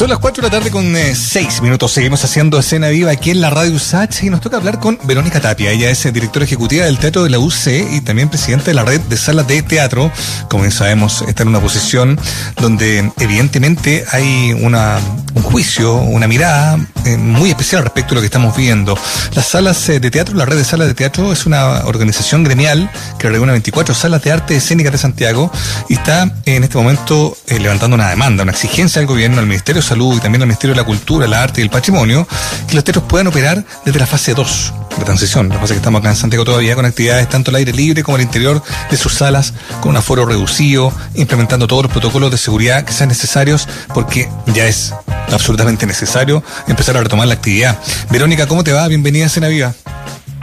Son 0.00 0.08
las 0.08 0.18
4 0.18 0.40
de 0.40 0.48
la 0.48 0.50
tarde 0.50 0.70
con 0.70 0.94
6 0.94 1.36
eh, 1.36 1.60
minutos. 1.60 1.92
Seguimos 1.92 2.24
haciendo 2.24 2.58
escena 2.58 2.88
viva 2.88 3.10
aquí 3.10 3.32
en 3.32 3.42
la 3.42 3.50
radio 3.50 3.74
USACH 3.74 4.22
y 4.22 4.30
nos 4.30 4.40
toca 4.40 4.56
hablar 4.56 4.78
con 4.78 4.98
Verónica 5.04 5.42
Tapia. 5.42 5.72
Ella 5.72 5.90
es 5.90 6.06
eh, 6.06 6.10
directora 6.10 6.46
ejecutiva 6.46 6.86
del 6.86 6.98
Teatro 6.98 7.22
de 7.22 7.28
la 7.28 7.38
UC 7.38 7.66
y 7.92 8.00
también 8.00 8.30
presidenta 8.30 8.64
de 8.64 8.74
la 8.74 8.82
red 8.82 8.98
de 8.98 9.18
salas 9.18 9.46
de 9.46 9.60
teatro. 9.60 10.10
Como 10.48 10.62
bien 10.62 10.72
sabemos, 10.72 11.20
está 11.28 11.42
en 11.42 11.50
una 11.50 11.60
posición 11.60 12.18
donde 12.56 13.12
evidentemente 13.18 14.06
hay 14.10 14.54
un 14.54 15.42
juicio, 15.42 15.96
una 15.96 16.26
mirada 16.26 16.78
eh, 17.04 17.18
muy 17.18 17.50
especial 17.50 17.82
respecto 17.82 18.12
a 18.12 18.14
lo 18.14 18.20
que 18.22 18.26
estamos 18.26 18.56
viendo. 18.56 18.98
Las 19.34 19.48
salas 19.48 19.86
de 19.86 20.10
teatro, 20.10 20.34
la 20.34 20.46
red 20.46 20.56
de 20.56 20.64
salas 20.64 20.88
de 20.88 20.94
teatro 20.94 21.30
es 21.30 21.44
una 21.44 21.84
organización 21.84 22.42
gremial 22.42 22.90
que 23.18 23.28
reúne 23.28 23.52
24 23.52 23.94
salas 23.94 24.22
de 24.22 24.32
arte 24.32 24.56
escénica 24.56 24.90
de 24.90 24.96
Santiago 24.96 25.52
y 25.90 25.94
está 25.94 26.32
en 26.46 26.64
este 26.64 26.78
momento 26.78 27.36
levantando 27.48 27.96
una 27.96 28.08
demanda, 28.08 28.44
una 28.44 28.52
exigencia 28.52 28.98
al 28.98 29.06
gobierno, 29.06 29.40
al 29.40 29.46
Ministerio 29.46 29.82
Salud 29.90 30.16
y 30.16 30.20
también 30.20 30.40
al 30.42 30.46
Ministerio 30.46 30.72
de 30.72 30.80
la 30.80 30.86
Cultura, 30.86 31.26
el 31.26 31.34
Arte 31.34 31.60
y 31.60 31.64
el 31.64 31.70
Patrimonio, 31.70 32.24
que 32.68 32.76
los 32.76 32.84
teatros 32.84 33.06
puedan 33.08 33.26
operar 33.26 33.64
desde 33.84 33.98
la 33.98 34.06
fase 34.06 34.34
2 34.34 34.72
de 34.96 35.04
transición. 35.04 35.48
La 35.48 35.56
fase 35.56 35.74
que 35.74 35.78
estamos 35.78 35.98
acá 36.00 36.10
en 36.10 36.16
Santiago 36.16 36.44
todavía 36.44 36.76
con 36.76 36.84
actividades 36.84 37.28
tanto 37.28 37.50
al 37.50 37.56
aire 37.56 37.72
libre 37.72 38.04
como 38.04 38.14
al 38.14 38.22
interior 38.22 38.62
de 38.88 38.96
sus 38.96 39.14
salas, 39.14 39.52
con 39.80 39.90
un 39.90 39.96
aforo 39.96 40.26
reducido, 40.26 40.92
implementando 41.16 41.66
todos 41.66 41.82
los 41.82 41.92
protocolos 41.92 42.30
de 42.30 42.38
seguridad 42.38 42.84
que 42.84 42.92
sean 42.92 43.08
necesarios, 43.08 43.68
porque 43.92 44.28
ya 44.46 44.66
es 44.66 44.94
absolutamente 45.32 45.86
necesario 45.86 46.44
empezar 46.68 46.96
a 46.96 47.00
retomar 47.00 47.26
la 47.26 47.34
actividad. 47.34 47.76
Verónica, 48.10 48.46
¿cómo 48.46 48.62
te 48.62 48.72
va? 48.72 48.86
Bienvenida 48.86 49.26
a 49.26 49.28
Cena 49.28 49.48
Viva. 49.48 49.74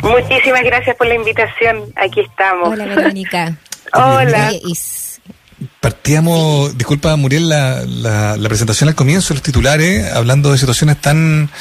Muchísimas 0.04 0.64
gracias 0.64 0.94
por 0.98 1.08
la 1.08 1.16
invitación. 1.16 1.86
Aquí 1.95 2.20
estamos. 2.20 2.68
Hola, 2.68 2.86
Verónica. 2.86 3.56
Hola. 3.94 4.52
Partíamos, 5.80 6.76
disculpa 6.76 7.16
Muriel, 7.16 7.49
la, 7.49 7.86
la, 7.86 8.36
la, 8.36 8.49
presentación 8.49 8.90
al 8.90 8.95
comienzo, 8.95 9.36
los 9.36 9.44
titulares, 9.44 10.12
hablando 10.12 10.52
de 10.52 10.58
situaciones 10.58 11.00
tan 11.00 11.52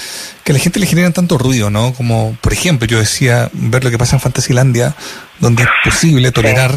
que 0.42 0.53
a 0.53 0.55
la 0.55 0.58
gente 0.58 0.81
le 0.81 0.86
generan 0.86 1.12
tanto 1.12 1.36
ruido, 1.36 1.69
¿no? 1.69 1.92
Como, 1.92 2.36
por 2.41 2.53
ejemplo, 2.55 2.86
yo 2.86 2.98
decía, 2.98 3.50
ver 3.53 3.84
lo 3.84 3.91
que 3.91 3.98
pasa 3.98 4.17
en 4.17 4.20
Fantasilandia, 4.20 4.95
donde 5.39 5.65
es 5.65 5.69
posible 5.84 6.33
tolerar 6.33 6.70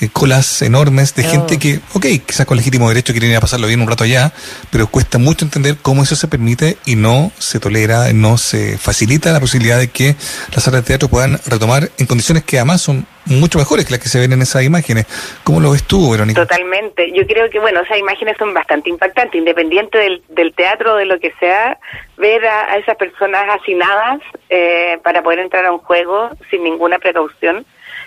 eh, 0.00 0.08
colas 0.12 0.62
enormes 0.62 1.14
de 1.14 1.24
gente 1.24 1.58
que, 1.58 1.80
ok, 1.94 2.06
quizás 2.26 2.46
con 2.46 2.56
legítimo 2.56 2.88
derecho 2.88 3.12
quieren 3.12 3.30
ir 3.30 3.36
a 3.36 3.40
pasarlo 3.40 3.66
bien 3.66 3.80
un 3.80 3.88
rato 3.88 4.04
allá, 4.04 4.32
pero 4.70 4.86
cuesta 4.86 5.18
mucho 5.18 5.44
entender 5.44 5.76
cómo 5.80 6.02
eso 6.02 6.16
se 6.16 6.28
permite 6.28 6.76
y 6.84 6.96
no 6.96 7.32
se 7.38 7.60
tolera, 7.60 8.12
no 8.12 8.38
se 8.38 8.78
facilita 8.78 9.32
la 9.32 9.40
posibilidad 9.40 9.78
de 9.78 9.88
que 9.88 10.16
las 10.54 10.64
salas 10.64 10.82
de 10.82 10.86
teatro 10.86 11.08
puedan 11.08 11.38
retomar 11.46 11.90
en 11.98 12.06
condiciones 12.06 12.44
que 12.44 12.58
además 12.58 12.82
son 12.82 13.06
mucho 13.26 13.58
mejores 13.58 13.86
que 13.86 13.92
las 13.92 14.00
que 14.00 14.08
se 14.08 14.20
ven 14.20 14.32
en 14.32 14.42
esas 14.42 14.62
imágenes. 14.64 15.06
¿Cómo 15.44 15.60
lo 15.60 15.70
ves 15.70 15.84
tú, 15.84 16.10
Verónica? 16.10 16.42
Totalmente. 16.42 17.10
Yo 17.12 17.26
creo 17.26 17.48
que, 17.48 17.58
bueno, 17.58 17.80
esas 17.80 17.98
imágenes 17.98 18.36
son 18.38 18.52
bastante 18.52 18.90
impactantes, 18.90 19.38
independiente 19.38 19.98
del, 19.98 20.22
del 20.28 20.52
teatro, 20.54 20.96
de 20.96 21.06
lo 21.06 21.18
que 21.18 21.32
sea, 21.40 21.78
ver 22.18 22.44
a, 22.44 22.76
esas 22.76 22.96
personas 22.96 23.46
hacinadas 23.58 24.20
eh, 24.50 24.98
para 25.02 25.22
poder 25.22 25.38
entrar 25.38 25.64
a 25.64 25.72
un 25.72 25.78
juego 25.78 26.30
sin 26.50 26.62
ninguna 26.64 26.98
precaución 26.98 27.64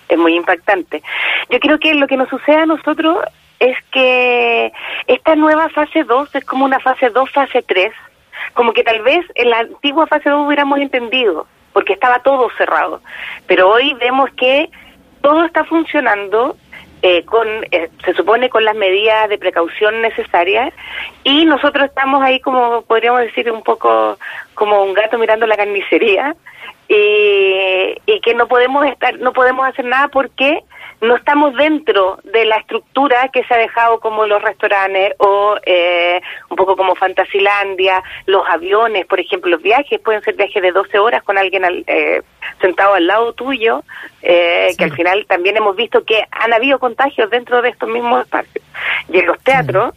es 0.10 0.18
muy 0.18 0.36
impactante. 0.36 1.02
Yo 1.50 1.60
creo 1.60 1.80
que 1.80 1.94
lo 1.96 2.08
que 2.08 2.18
nos 2.18 2.30
sucede 2.30 2.58
a 2.58 2.66
nosotros 2.66 3.20
es 3.60 3.78
que 3.92 4.72
esta 5.08 5.36
nueva 5.36 5.70
fase 5.70 6.04
2 6.04 6.36
es 6.36 6.46
como 6.46 6.66
una 6.66 6.80
fase 6.80 7.10
2, 7.10 7.30
fase 7.32 7.64
3, 7.64 7.92
como 8.54 8.74
que 8.74 8.84
tal 8.84 9.02
vez 9.02 9.26
en 9.36 9.50
la 9.50 9.60
antigua 9.60 10.08
fase 10.08 10.30
2 10.30 10.46
hubiéramos 10.46 10.80
entendido, 10.80 11.48
porque 11.74 11.94
estaba 11.94 12.20
todo 12.20 12.50
cerrado, 12.58 13.02
pero 13.48 13.70
hoy 13.70 13.94
vemos 13.96 14.30
que 14.32 14.70
todo 15.22 15.44
está 15.44 15.64
funcionando 15.66 16.56
eh, 17.02 17.24
con, 17.26 17.48
eh, 17.72 17.90
se 18.04 18.14
supone, 18.16 18.50
con 18.50 18.66
las 18.66 18.76
medidas 18.76 19.30
de 19.30 19.38
precaución 19.38 20.02
necesarias 20.02 20.74
y 21.24 21.46
nosotros 21.46 21.86
estamos 21.86 22.24
ahí 22.24 22.40
como, 22.40 22.82
podríamos 22.84 23.22
decir, 23.22 23.52
un 23.52 23.62
poco 23.62 24.18
como 24.56 24.84
un 24.84 24.94
gato 24.94 25.20
mirando 25.20 25.46
la 25.46 25.58
carnicería 25.58 26.36
y, 26.88 27.96
y 28.06 28.22
que 28.22 28.34
no 28.34 28.48
podemos 28.48 28.86
estar, 28.86 29.18
no 29.20 29.34
podemos 29.34 29.68
hacer 29.68 29.86
nada 29.86 30.08
porque 30.08 30.64
no 31.02 31.16
estamos 31.16 31.54
dentro 31.56 32.20
de 32.24 32.46
la 32.46 32.58
estructura 32.58 33.30
que 33.32 33.44
se 33.44 33.54
ha 33.54 33.58
dejado 33.58 34.00
como 34.00 34.26
los 34.26 34.42
restaurantes 34.42 35.14
o 35.20 35.56
eh, 35.66 36.22
un 36.50 36.56
poco 36.58 36.76
como 36.76 36.96
Fantasilandia, 36.96 38.02
los 38.26 38.44
aviones, 38.50 39.06
por 39.06 39.20
ejemplo, 39.20 39.52
los 39.52 39.62
viajes 39.62 40.00
pueden 40.00 40.24
ser 40.24 40.36
viajes 40.36 40.62
de 40.62 40.72
12 40.72 40.98
horas 40.98 41.24
con 41.24 41.38
alguien 41.38 41.64
eh, 41.86 42.22
sentado 42.62 42.96
al 42.96 43.06
lado 43.06 43.34
tuyo, 43.34 43.84
eh, 44.24 44.70
que 44.78 44.86
al 44.86 44.96
final 44.96 45.26
también 45.28 45.58
hemos 45.58 45.76
visto 45.76 46.04
que 46.04 46.24
han 46.32 46.54
habido 46.54 46.80
contagios 46.80 47.30
dentro 47.30 47.62
de 47.62 47.70
estos 47.70 47.90
mismos 47.90 48.24
espacios. 48.24 48.66
Y 49.10 49.20
en 49.20 49.28
los 49.28 49.40
teatros, 49.44 49.94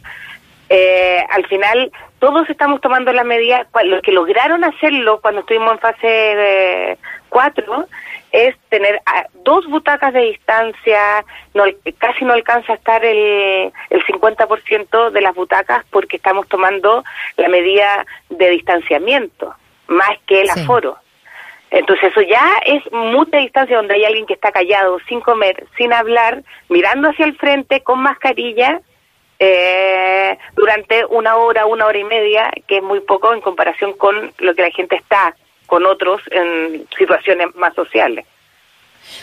eh, 0.69 1.23
al 1.29 1.45
final 1.47 1.91
todos 2.21 2.47
estamos 2.51 2.79
tomando 2.81 3.11
las 3.11 3.25
medidas, 3.25 3.65
los 3.83 4.01
que 4.03 4.11
lograron 4.11 4.63
hacerlo 4.63 5.19
cuando 5.21 5.41
estuvimos 5.41 5.71
en 5.73 5.79
fase 5.79 6.97
4 7.29 7.87
es 8.31 8.55
tener 8.69 9.01
dos 9.43 9.65
butacas 9.65 10.13
de 10.13 10.21
distancia, 10.21 11.25
no, 11.55 11.63
casi 11.97 12.23
no 12.23 12.33
alcanza 12.33 12.73
a 12.73 12.75
estar 12.75 13.03
el, 13.03 13.73
el 13.89 14.05
50% 14.05 15.09
de 15.09 15.21
las 15.21 15.33
butacas 15.33 15.83
porque 15.89 16.17
estamos 16.17 16.47
tomando 16.47 17.03
la 17.37 17.49
medida 17.49 18.05
de 18.29 18.51
distanciamiento, 18.51 19.55
más 19.87 20.11
que 20.27 20.41
el 20.41 20.49
aforo. 20.51 20.97
Entonces 21.71 22.11
eso 22.11 22.21
ya 22.21 22.45
es 22.67 22.83
mucha 22.91 23.37
distancia 23.37 23.77
donde 23.77 23.95
hay 23.95 24.05
alguien 24.05 24.27
que 24.27 24.33
está 24.35 24.51
callado, 24.51 24.99
sin 25.09 25.21
comer, 25.21 25.65
sin 25.75 25.91
hablar, 25.91 26.43
mirando 26.69 27.09
hacia 27.09 27.25
el 27.25 27.35
frente, 27.35 27.81
con 27.81 27.99
mascarilla, 27.99 28.79
eh, 29.43 30.37
durante 30.55 31.03
una 31.05 31.35
hora, 31.35 31.65
una 31.65 31.87
hora 31.87 31.97
y 31.97 32.03
media, 32.03 32.51
que 32.67 32.77
es 32.77 32.83
muy 32.83 32.99
poco 32.99 33.33
en 33.33 33.41
comparación 33.41 33.93
con 33.93 34.31
lo 34.37 34.53
que 34.53 34.61
la 34.61 34.69
gente 34.69 34.95
está 34.97 35.35
con 35.65 35.83
otros 35.87 36.21
en 36.29 36.85
situaciones 36.95 37.47
más 37.55 37.73
sociales. 37.73 38.27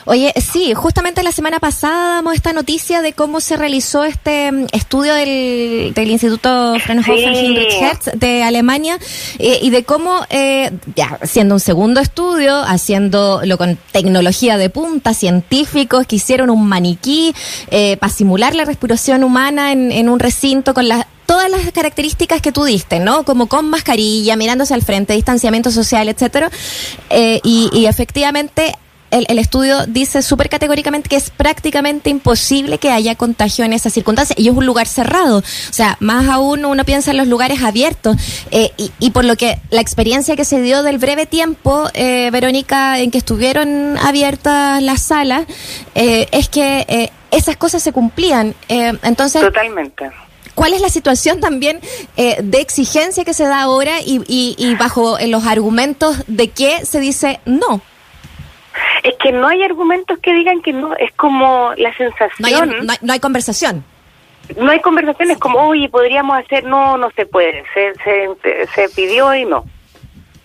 Oye, 0.05 0.33
sí, 0.37 0.75
justamente 0.75 1.23
la 1.23 1.33
semana 1.33 1.59
pasada 1.61 2.15
damos 2.17 2.35
esta 2.35 2.53
noticia 2.53 3.03
de 3.03 3.13
cómo 3.13 3.41
se 3.41 3.57
realizó 3.57 4.05
este 4.05 4.51
mm, 4.51 4.67
estudio 4.73 5.15
del, 5.15 5.93
del 5.95 6.11
Instituto 6.11 6.75
Fraunhofer 6.81 7.19
Heinrich 7.19 7.75
Hertz 7.81 8.11
de 8.15 8.43
Alemania 8.43 8.99
eh, 9.39 9.59
y 9.63 9.71
de 9.71 9.85
cómo, 9.85 10.21
eh, 10.31 10.71
ya, 10.95 11.19
siendo 11.25 11.57
un 11.57 11.61
segundo 11.61 12.01
estudio, 12.01 12.57
haciéndolo 12.63 13.59
con 13.59 13.79
tecnología 13.93 14.57
de 14.57 14.71
punta, 14.71 15.15
científicos 15.15 16.07
que 16.07 16.17
hicieron 16.17 16.51
un 16.51 16.67
maniquí 16.67 17.35
eh, 17.71 17.97
para 17.99 18.13
simular 18.13 18.55
la 18.55 18.65
respiración 18.65 19.25
humana 19.25 19.73
en, 19.73 19.93
en 19.93 20.09
un 20.09 20.19
recinto 20.19 20.75
con 20.75 20.89
las 20.89 21.07
todas 21.29 21.51
las 21.51 21.71
características 21.73 22.41
que 22.41 22.53
tú 22.53 22.65
diste, 22.65 23.01
¿no? 23.01 23.23
Como 23.23 23.49
con 23.49 23.69
mascarilla, 23.69 24.35
mirándose 24.35 24.73
al 24.73 24.83
frente, 24.83 25.13
distanciamiento 25.13 25.71
social, 25.71 26.09
etcétera. 26.09 26.51
Eh, 27.11 27.41
y, 27.45 27.69
y, 27.75 27.85
efectivamente 27.85 28.75
el, 29.11 29.27
el, 29.29 29.39
estudio 29.39 29.87
dice 29.87 30.23
súper 30.23 30.49
categóricamente 30.49 31.09
que 31.09 31.17
es 31.17 31.31
prácticamente 31.31 32.11
imposible 32.11 32.79
que 32.79 32.91
haya 32.91 33.15
contagio 33.15 33.65
en 33.65 33.73
esas 33.73 33.93
circunstancias. 33.93 34.39
Y 34.39 34.49
es 34.49 34.55
un 34.55 34.67
lugar 34.67 34.87
cerrado. 34.87 35.39
O 35.39 35.73
sea, 35.73 35.97
más 36.01 36.29
aún 36.29 36.65
uno 36.65 36.85
piensa 36.85 37.11
en 37.11 37.17
los 37.17 37.27
lugares 37.27 37.63
abiertos. 37.63 38.17
Eh, 38.51 38.73
y, 38.77 38.93
y, 38.99 39.11
por 39.11 39.25
lo 39.25 39.37
que 39.37 39.59
la 39.71 39.81
experiencia 39.81 40.37
que 40.37 40.45
se 40.45 40.61
dio 40.63 40.83
del 40.83 40.99
breve 40.99 41.27
tiempo, 41.27 41.89
eh, 41.95 42.31
Verónica, 42.33 42.99
en 42.99 43.11
que 43.11 43.19
estuvieron 43.19 43.97
abiertas 43.99 44.83
las 44.83 45.03
salas, 45.03 45.47
eh, 45.95 46.27
es 46.33 46.49
que 46.49 46.85
eh, 46.89 47.11
esas 47.31 47.57
cosas 47.57 47.83
se 47.83 47.93
cumplían. 47.93 48.55
Eh, 48.69 48.93
entonces. 49.03 49.43
Totalmente 49.43 50.11
¿Cuál 50.59 50.75
es 50.75 50.81
la 50.81 50.89
situación 50.89 51.39
también 51.39 51.79
eh, 52.17 52.39
de 52.43 52.61
exigencia 52.61 53.25
que 53.25 53.33
se 53.33 53.45
da 53.45 53.63
ahora 53.63 54.01
y, 54.01 54.21
y, 54.27 54.57
y 54.59 54.75
bajo 54.75 55.17
los 55.25 55.47
argumentos 55.47 56.17
de 56.27 56.49
que 56.51 56.85
se 56.85 56.99
dice 56.99 57.39
no? 57.45 57.81
Es 59.03 59.15
que 59.17 59.33
no 59.33 59.49
hay 59.49 59.63
argumentos 59.63 60.19
que 60.19 60.33
digan 60.33 60.61
que 60.63 60.73
no, 60.73 60.95
es 60.97 61.13
como 61.13 61.73
la 61.77 61.95
sensación. 61.97 62.31
No 62.39 62.47
hay, 62.47 62.55
no 62.83 62.93
hay, 62.93 62.99
no 63.01 63.13
hay 63.13 63.21
conversación. 63.21 63.85
No 64.57 64.71
hay 64.71 64.81
conversación, 64.81 65.31
es 65.31 65.39
como, 65.39 65.69
oye, 65.69 65.89
podríamos 65.89 66.39
hacer, 66.39 66.65
no, 66.65 66.97
no 66.97 67.11
se 67.11 67.27
puede, 67.27 67.65
se, 67.75 67.93
se, 68.03 68.67
se 68.75 68.89
pidió 68.95 69.35
y 69.35 69.45
no. 69.45 69.65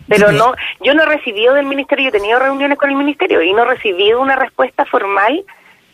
Pero 0.10 0.32
no, 0.32 0.54
yo 0.82 0.94
no 0.94 1.04
he 1.04 1.06
recibido 1.06 1.54
del 1.54 1.66
ministerio, 1.66 2.04
yo 2.04 2.10
he 2.10 2.20
tenido 2.20 2.38
reuniones 2.38 2.78
con 2.78 2.90
el 2.90 2.96
ministerio 2.98 3.42
y 3.42 3.54
no 3.54 3.64
he 3.64 3.66
recibido 3.66 4.20
una 4.20 4.36
respuesta 4.36 4.86
formal 4.86 5.44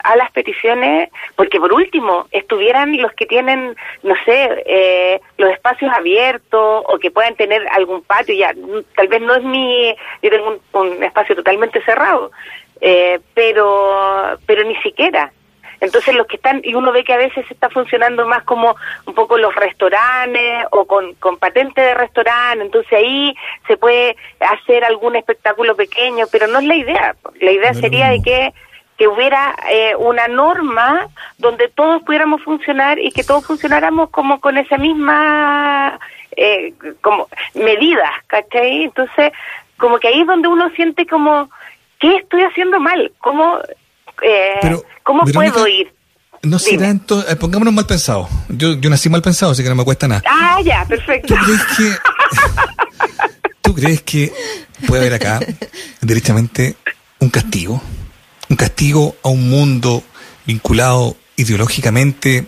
a 0.04 0.16
las 0.16 0.32
peticiones, 0.32 1.10
porque 1.36 1.60
por 1.60 1.74
último 1.74 2.28
estuvieran 2.32 2.98
los 2.98 3.14
que 3.14 3.26
tienen, 3.26 3.76
no 4.04 4.16
sé, 4.26 4.64
eh, 4.66 5.22
los 5.38 5.52
espacios 5.52 5.92
abiertos 5.94 6.84
o 6.88 6.98
que 7.00 7.12
puedan 7.12 7.36
tener 7.36 7.68
algún 7.70 8.02
patio, 8.04 8.36
ya 8.36 8.54
tal 8.96 9.08
vez 9.08 9.22
no 9.22 9.36
es 9.36 9.44
mi, 9.44 9.96
yo 10.22 10.30
tengo 10.30 10.60
un, 10.74 10.82
un 10.82 11.04
espacio 11.04 11.36
totalmente 11.36 11.82
cerrado, 11.84 12.32
eh, 12.82 13.20
pero, 13.34 14.38
pero 14.46 14.64
ni 14.64 14.76
siquiera. 14.78 15.32
Entonces 15.82 16.14
los 16.16 16.28
que 16.28 16.36
están, 16.36 16.62
y 16.64 16.74
uno 16.74 16.92
ve 16.92 17.04
que 17.04 17.14
a 17.14 17.18
veces 17.18 17.46
está 17.50 17.70
funcionando 17.70 18.28
más 18.28 18.44
como 18.44 18.76
un 19.06 19.14
poco 19.14 19.38
los 19.38 19.56
restaurantes 19.56 20.66
o 20.72 20.86
con, 20.86 21.14
con 21.16 21.38
patente 21.38 21.82
de 21.82 21.94
restaurante, 21.94 22.66
entonces 22.66 22.92
ahí 22.92 23.34
se 23.68 23.78
puede 23.78 24.16
hacer 24.40 24.84
algún 24.84 25.16
espectáculo 25.16 25.76
pequeño, 25.76 26.26
pero 26.32 26.48
no 26.48 26.60
es 26.60 26.66
la 26.66 26.76
idea. 26.76 27.16
La 27.40 27.52
idea 27.52 27.74
sería 27.74 28.10
de 28.10 28.22
que 28.22 28.54
que 29.00 29.08
hubiera 29.08 29.56
eh, 29.72 29.96
una 29.96 30.28
norma 30.28 31.08
donde 31.38 31.70
todos 31.70 32.04
pudiéramos 32.04 32.44
funcionar 32.44 33.00
y 33.00 33.12
que 33.12 33.24
todos 33.24 33.46
funcionáramos 33.46 34.10
como 34.10 34.42
con 34.42 34.58
esa 34.58 34.78
misma 34.78 35.98
eh, 36.36 36.74
como 37.02 37.30
medidas, 37.54 38.12
¿cachai? 38.28 38.84
Entonces, 38.84 39.32
como 39.78 40.00
que 40.00 40.10
ahí 40.10 40.20
es 40.20 40.28
donde 40.28 40.50
uno 40.50 40.70
siente 40.76 41.08
como, 41.08 41.50
¿qué 41.98 42.18
estoy 42.18 42.42
haciendo 42.44 42.82
mal? 42.82 43.14
¿Cómo, 43.20 43.60
eh, 44.22 44.78
¿cómo 45.04 45.24
puedo 45.24 45.66
ir? 45.66 45.94
No 46.42 46.60
será 46.60 46.90
entonces, 46.90 47.32
eh, 47.32 47.38
pongámonos 47.38 47.74
mal 47.74 47.86
pensado. 47.86 48.28
Yo, 48.50 48.74
yo 48.74 48.90
nací 48.90 49.10
mal 49.10 49.22
pensado, 49.22 49.54
así 49.54 49.64
que 49.64 49.70
no 49.70 49.76
me 49.76 49.86
cuesta 49.86 50.10
nada. 50.10 50.24
Ah, 50.28 50.60
ya, 50.62 50.84
perfecto. 50.86 51.36
¿Tú 51.36 51.42
crees 51.46 51.66
que, 51.78 51.98
¿tú 53.62 53.76
crees 53.76 54.02
que 54.02 54.34
puede 54.88 55.04
haber 55.04 55.14
acá, 55.14 55.40
directamente, 56.02 56.76
un 57.20 57.30
castigo? 57.30 57.82
Un 58.50 58.56
castigo 58.56 59.16
a 59.24 59.30
un 59.30 59.50
mundo 59.50 60.04
vinculado 60.46 61.16
ideológicamente 61.38 62.48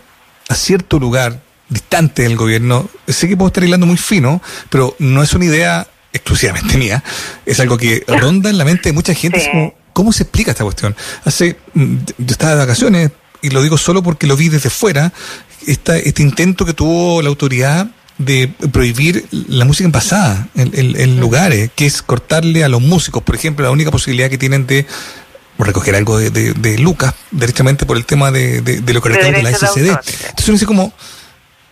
a 0.49 0.55
cierto 0.55 0.99
lugar 0.99 1.41
distante 1.69 2.23
del 2.23 2.35
gobierno. 2.35 2.89
Sé 3.07 3.27
que 3.27 3.37
puedo 3.37 3.47
estar 3.47 3.63
hilando 3.63 3.85
muy 3.85 3.97
fino, 3.97 4.41
pero 4.69 4.95
no 4.99 5.23
es 5.23 5.33
una 5.33 5.45
idea 5.45 5.87
exclusivamente 6.13 6.77
mía. 6.79 7.03
Es 7.45 7.59
algo 7.59 7.77
que 7.77 8.03
ronda 8.07 8.49
en 8.49 8.57
la 8.57 8.65
mente 8.65 8.89
de 8.89 8.93
mucha 8.93 9.13
gente. 9.13 9.73
¿Cómo 9.93 10.13
se 10.13 10.23
explica 10.23 10.51
esta 10.51 10.63
cuestión? 10.63 10.95
Hace, 11.25 11.57
mm, 11.73 11.95
yo 12.17 12.31
estaba 12.31 12.53
de 12.53 12.57
vacaciones 12.57 13.11
y 13.41 13.49
lo 13.49 13.61
digo 13.61 13.77
solo 13.77 14.03
porque 14.03 14.27
lo 14.27 14.35
vi 14.35 14.49
desde 14.49 14.69
fuera. 14.69 15.11
Esta, 15.65 15.97
este 15.97 16.21
intento 16.23 16.65
que 16.65 16.73
tuvo 16.73 17.21
la 17.21 17.29
autoridad 17.29 17.87
de 18.17 18.47
prohibir 18.71 19.25
la 19.31 19.65
música 19.65 19.85
en 19.85 19.91
pasada 19.91 20.47
en, 20.55 20.71
en, 20.73 21.19
lugares, 21.19 21.71
que 21.75 21.87
es 21.87 22.01
cortarle 22.01 22.63
a 22.63 22.69
los 22.69 22.81
músicos, 22.81 23.23
por 23.23 23.35
ejemplo, 23.35 23.65
la 23.65 23.71
única 23.71 23.89
posibilidad 23.89 24.29
que 24.29 24.37
tienen 24.37 24.67
de 24.67 24.85
recoger 25.67 25.95
algo 25.95 26.17
de, 26.17 26.29
de, 26.29 26.77
Lucas, 26.79 27.13
directamente 27.31 27.85
por 27.85 27.97
el 27.97 28.05
tema 28.05 28.31
de, 28.31 28.61
de, 28.61 28.93
lo 28.93 29.01
que 29.01 29.09
de 29.09 29.43
la 29.43 29.51
SCD. 29.51 29.89
Entonces 29.89 30.47
uno 30.47 30.53
dice 30.53 30.65
como, 30.65 30.93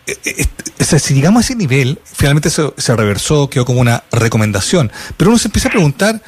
eh, 0.06 0.16
eh, 0.24 0.46
o 0.80 0.84
sea, 0.84 0.98
si 0.98 1.14
llegamos 1.14 1.42
a 1.42 1.44
ese 1.44 1.56
nivel, 1.56 1.98
finalmente 2.04 2.48
eso 2.48 2.74
se 2.76 2.94
reversó, 2.96 3.48
quedó 3.48 3.64
como 3.64 3.80
una 3.80 4.02
recomendación, 4.12 4.90
pero 5.16 5.30
uno 5.30 5.38
se 5.38 5.48
empieza 5.48 5.68
a 5.68 5.72
preguntar, 5.72 6.20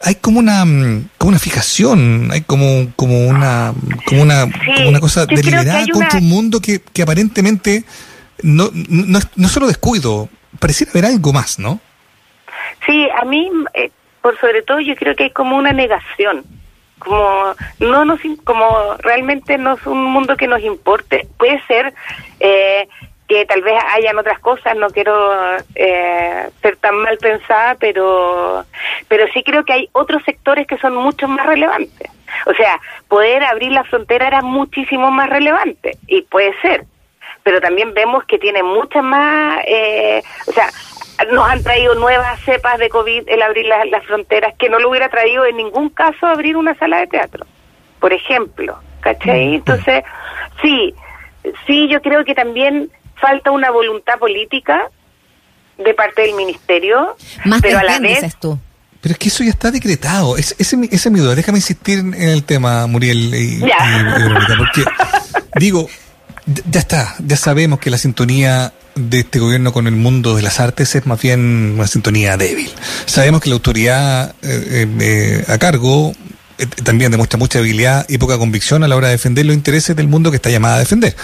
hay 0.00 0.16
como 0.16 0.38
una 0.38 0.64
mm, 0.64 1.08
como 1.18 1.30
una 1.30 1.38
fijación, 1.38 2.28
hay 2.32 2.42
como 2.42 2.92
como 2.96 3.26
una 3.26 3.72
como 4.06 4.22
una 4.22 4.50
como 4.76 4.88
una 4.88 5.00
cosa 5.00 5.26
deliberada 5.26 5.86
contra 5.92 6.18
un 6.18 6.28
mundo 6.28 6.60
que, 6.60 6.80
que 6.80 7.02
aparentemente 7.02 7.84
no, 8.42 8.70
no, 8.72 9.20
no 9.36 9.48
solo 9.48 9.66
descuido, 9.66 10.28
pareciera 10.58 10.90
haber 10.92 11.06
algo 11.06 11.32
más, 11.32 11.58
¿no? 11.58 11.80
Sí, 12.86 13.06
a 13.20 13.24
mí 13.24 13.50
eh, 13.74 13.90
por 14.20 14.38
sobre 14.40 14.62
todo 14.62 14.80
yo 14.80 14.96
creo 14.96 15.14
que 15.14 15.24
hay 15.24 15.30
como 15.30 15.56
una 15.56 15.72
negación 15.72 16.44
como 17.02 17.54
no 17.80 18.04
nos 18.04 18.20
como 18.44 18.96
realmente 18.98 19.58
no 19.58 19.74
es 19.74 19.86
un 19.86 20.04
mundo 20.04 20.36
que 20.36 20.46
nos 20.46 20.62
importe. 20.62 21.26
Puede 21.36 21.60
ser 21.66 21.92
eh, 22.40 22.88
que 23.28 23.46
tal 23.46 23.62
vez 23.62 23.82
hayan 23.94 24.18
otras 24.18 24.38
cosas 24.40 24.76
no 24.76 24.88
quiero 24.90 25.56
eh, 25.74 26.50
ser 26.60 26.76
tan 26.76 26.96
mal 26.96 27.16
pensada 27.18 27.76
pero 27.76 28.64
pero 29.08 29.26
sí 29.32 29.42
creo 29.42 29.64
que 29.64 29.72
hay 29.72 29.88
otros 29.92 30.22
sectores 30.24 30.66
que 30.66 30.78
son 30.78 30.94
mucho 30.96 31.28
más 31.28 31.46
relevantes. 31.46 32.10
O 32.46 32.54
sea 32.54 32.80
poder 33.08 33.42
abrir 33.44 33.72
la 33.72 33.84
frontera 33.84 34.26
era 34.26 34.42
muchísimo 34.42 35.10
más 35.10 35.28
relevante 35.28 35.96
y 36.06 36.22
puede 36.22 36.58
ser 36.60 36.84
pero 37.42 37.60
también 37.60 37.94
vemos 37.94 38.24
que 38.24 38.38
tiene 38.38 38.62
muchas 38.62 39.02
más 39.02 39.62
eh, 39.66 40.22
o 40.46 40.52
sea 40.52 40.68
nos 41.32 41.48
han 41.48 41.62
traído 41.62 41.94
nuevas 41.94 42.40
cepas 42.44 42.78
de 42.78 42.88
COVID 42.88 43.28
el 43.28 43.42
abrir 43.42 43.66
las, 43.66 44.04
fronteras, 44.04 44.54
que 44.58 44.68
no 44.68 44.78
lo 44.78 44.90
hubiera 44.90 45.08
traído 45.08 45.44
en 45.46 45.56
ningún 45.56 45.88
caso 45.90 46.26
abrir 46.26 46.56
una 46.56 46.74
sala 46.74 47.00
de 47.00 47.06
teatro, 47.06 47.46
por 48.00 48.12
ejemplo, 48.12 48.78
¿cachai? 49.00 49.48
Mm, 49.48 49.54
Entonces, 49.54 50.04
sí, 50.60 50.94
sí, 51.66 51.88
yo 51.88 52.00
creo 52.02 52.24
que 52.24 52.34
también 52.34 52.90
falta 53.20 53.50
una 53.50 53.70
voluntad 53.70 54.18
política 54.18 54.88
de 55.78 55.94
parte 55.94 56.22
del 56.22 56.34
ministerio, 56.34 57.16
pero 57.60 57.78
a 57.78 57.84
la 57.84 57.98
vez... 57.98 58.36
tú. 58.36 58.58
Pero 59.00 59.14
es 59.14 59.18
que 59.18 59.28
eso 59.30 59.42
ya 59.42 59.50
está 59.50 59.72
decretado. 59.72 60.36
ese, 60.36 60.54
ese 60.60 60.76
es 60.90 61.10
mi 61.10 61.18
duda. 61.18 61.34
Déjame 61.34 61.58
insistir 61.58 61.98
en 61.98 62.14
el 62.14 62.44
tema, 62.44 62.86
Muriel 62.86 63.34
y, 63.34 63.60
porque 64.56 64.84
digo, 65.58 65.88
ya 66.46 66.78
está, 66.78 67.16
ya 67.18 67.36
sabemos 67.36 67.80
que 67.80 67.90
la 67.90 67.98
sintonía 67.98 68.72
de 68.94 69.20
este 69.20 69.38
gobierno 69.38 69.72
con 69.72 69.86
el 69.86 69.96
mundo 69.96 70.36
de 70.36 70.42
las 70.42 70.60
artes 70.60 70.94
es 70.94 71.06
más 71.06 71.20
bien 71.20 71.74
una 71.76 71.86
sintonía 71.86 72.36
débil. 72.36 72.70
Sabemos 73.06 73.40
que 73.40 73.48
la 73.48 73.54
autoridad 73.54 74.34
eh, 74.42 74.86
eh, 75.00 75.44
a 75.48 75.58
cargo 75.58 76.12
eh, 76.58 76.66
también 76.82 77.10
demuestra 77.10 77.38
mucha 77.38 77.58
habilidad 77.58 78.06
y 78.08 78.18
poca 78.18 78.38
convicción 78.38 78.84
a 78.84 78.88
la 78.88 78.96
hora 78.96 79.08
de 79.08 79.14
defender 79.14 79.46
los 79.46 79.54
intereses 79.54 79.96
del 79.96 80.08
mundo 80.08 80.30
que 80.30 80.36
está 80.36 80.50
llamada 80.50 80.76
a 80.76 80.78
defender. 80.80 81.16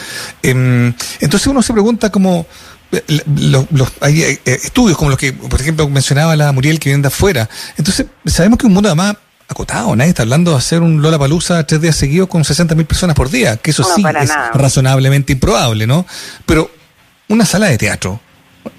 Em, 0.43 0.95
entonces 1.21 1.47
uno 1.47 1.63
se 1.63 1.73
pregunta 1.73 2.11
cómo 2.11 2.47
los, 3.27 3.67
hay 4.01 4.41
estudios 4.47 4.97
como 4.97 5.11
los 5.11 5.19
que, 5.19 5.35
por 5.35 5.61
ejemplo, 5.61 5.89
mencionaba 5.89 6.35
la 6.37 6.53
Muriel 6.53 6.81
que 6.81 6.89
viene 6.89 7.03
de 7.03 7.09
afuera. 7.09 7.49
Entonces, 7.77 8.07
sabemos 8.25 8.59
que 8.59 8.67
un 8.67 8.73
mundo 8.73 8.89
además 8.89 9.17
acotado, 9.47 9.97
nadie 9.97 10.11
está 10.11 10.23
hablando 10.23 10.53
de 10.53 10.59
hacer 10.59 10.83
un 10.83 11.01
Lola 11.01 11.19
Palusa 11.19 11.67
tres 11.67 11.81
días 11.81 11.97
seguidos 11.97 12.29
con 12.29 12.45
60.000 12.45 12.87
personas 12.87 13.17
por 13.17 13.31
día, 13.31 13.57
que 13.57 13.71
eso 13.71 13.83
sí 13.83 14.03
es 14.21 14.31
razonablemente 14.55 15.33
improbable, 15.33 15.87
¿no? 15.87 16.07
Pero 16.45 16.71
una 17.29 17.45
sala 17.45 17.67
de 17.67 17.79
teatro, 17.79 18.21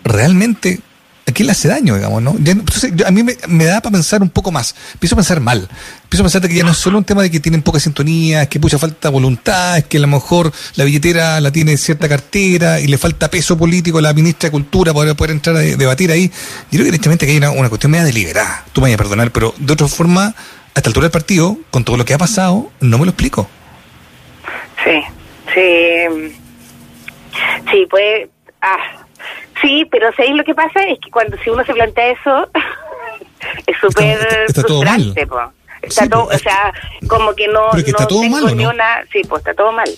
realmente, 0.03 0.79
¿a 1.27 1.31
quién 1.31 1.45
le 1.45 1.51
hace 1.51 1.67
daño, 1.67 1.95
digamos, 1.95 2.21
no? 2.21 2.35
entonces, 2.43 2.91
a 3.05 3.11
mí 3.11 3.23
me, 3.23 3.65
da 3.65 3.81
para 3.81 3.93
pensar 3.93 4.21
un 4.21 4.29
poco 4.29 4.51
más. 4.51 4.75
Empiezo 4.93 5.15
a 5.15 5.17
pensar 5.17 5.39
mal. 5.39 5.69
Empiezo 6.03 6.23
a 6.23 6.25
pensar 6.25 6.41
que 6.47 6.55
ya 6.55 6.63
no 6.63 6.71
es 6.71 6.77
solo 6.77 6.97
un 6.97 7.03
tema 7.03 7.21
de 7.21 7.29
que 7.29 7.39
tienen 7.39 7.61
poca 7.61 7.79
sintonía, 7.79 8.43
es 8.43 8.49
que 8.49 8.59
mucha 8.59 8.79
falta 8.79 9.09
voluntad, 9.09 9.77
es 9.77 9.85
que 9.85 9.97
a 9.97 10.01
lo 10.01 10.07
mejor 10.07 10.51
la 10.75 10.83
billetera 10.83 11.39
la 11.39 11.51
tiene 11.51 11.77
cierta 11.77 12.09
cartera 12.09 12.79
y 12.79 12.87
le 12.87 12.97
falta 12.97 13.29
peso 13.29 13.57
político 13.57 13.99
a 13.99 14.01
la 14.01 14.13
ministra 14.13 14.47
de 14.47 14.51
Cultura 14.51 14.93
para 14.93 15.13
poder 15.13 15.31
entrar 15.31 15.55
a 15.55 15.59
debatir 15.59 16.11
ahí. 16.11 16.27
Yo 16.27 16.77
creo 16.77 16.85
que 16.85 16.91
directamente 16.91 17.25
que 17.25 17.33
hay 17.33 17.37
una, 17.37 17.51
una 17.51 17.69
cuestión 17.69 17.91
media 17.91 18.05
deliberada. 18.05 18.65
Tú 18.73 18.81
me 18.81 18.85
vayas 18.85 18.99
a 18.99 19.03
perdonar, 19.03 19.31
pero 19.31 19.53
de 19.57 19.73
otra 19.73 19.87
forma, 19.87 20.25
a 20.25 20.33
esta 20.75 20.89
altura 20.89 21.05
del 21.05 21.11
partido, 21.11 21.57
con 21.69 21.83
todo 21.83 21.97
lo 21.97 22.05
que 22.05 22.13
ha 22.13 22.17
pasado, 22.17 22.71
no 22.79 22.97
me 22.97 23.05
lo 23.05 23.11
explico. 23.11 23.47
Sí, 24.83 25.01
sí. 25.53 26.35
Sí, 27.71 27.85
pues 27.89 28.27
Ah, 28.61 29.05
sí, 29.61 29.87
pero 29.89 30.11
¿sabéis 30.13 30.35
lo 30.35 30.43
que 30.43 30.55
pasa? 30.55 30.83
Es 30.83 30.99
que 30.99 31.09
cuando 31.11 31.37
si 31.37 31.49
uno 31.49 31.63
se 31.63 31.73
plantea 31.73 32.11
eso, 32.11 32.49
es 33.67 33.77
súper 33.77 34.17
frustrante, 34.53 35.27
Está 35.81 36.09
todo, 36.09 36.25
o 36.25 36.37
sea, 36.37 36.73
como 37.07 37.33
que 37.33 37.47
no, 37.47 37.71
no 37.71 37.77
está 37.77 38.05
todo 38.05 38.23
mal, 38.23 38.55
¿no? 38.55 38.69
una, 38.69 39.05
sí, 39.13 39.21
pues 39.27 39.39
está 39.39 39.53
todo 39.53 39.71
mal. 39.71 39.89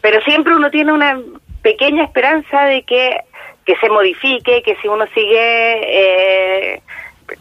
Pero 0.00 0.20
siempre 0.22 0.54
uno 0.54 0.70
tiene 0.70 0.92
una 0.92 1.20
pequeña 1.60 2.04
esperanza 2.04 2.66
de 2.66 2.84
que, 2.84 3.20
que 3.64 3.74
se 3.76 3.90
modifique, 3.90 4.62
que 4.62 4.76
si 4.76 4.86
uno 4.86 5.06
sigue 5.14 6.74
eh, 6.74 6.82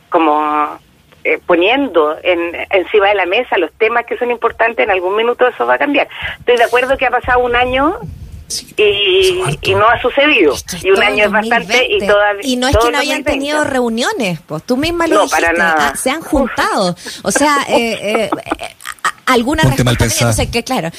como 0.09 0.79
eh, 1.23 1.39
poniendo 1.45 2.17
en, 2.23 2.55
encima 2.71 3.09
de 3.09 3.15
la 3.15 3.25
mesa 3.25 3.57
los 3.57 3.71
temas 3.73 4.05
que 4.05 4.17
son 4.17 4.31
importantes, 4.31 4.83
en 4.83 4.91
algún 4.91 5.15
minuto 5.15 5.47
eso 5.47 5.67
va 5.67 5.75
a 5.75 5.77
cambiar. 5.77 6.07
Estoy 6.39 6.57
de 6.57 6.63
acuerdo 6.63 6.97
que 6.97 7.05
ha 7.05 7.11
pasado 7.11 7.39
un 7.39 7.55
año 7.55 7.99
y, 8.77 9.75
no 9.75 9.87
ha 9.87 10.01
sucedido. 10.01 10.55
y 10.83 10.91
un 10.91 11.03
año 11.03 11.25
es 11.25 11.31
bastante 11.31 11.87
y 11.89 11.99
todavía. 12.05 12.41
Y 12.43 12.55
no 12.55 12.67
es 12.67 12.77
que 12.77 12.91
no 12.91 12.97
hayan 12.97 13.23
tenido 13.23 13.63
reuniones, 13.63 14.39
pues 14.45 14.63
tú 14.63 14.77
misma 14.77 15.07
lo 15.07 15.23
dijiste, 15.23 15.45
ah, 15.59 15.93
se 15.95 16.09
han 16.09 16.21
juntado. 16.21 16.95
O 17.23 17.31
sea, 17.31 17.59
eh, 17.69 18.29
eh, 18.29 18.29
alguna 19.27 19.63
no 19.63 20.33
sé 20.33 20.49
qué, 20.49 20.63
claro, 20.63 20.89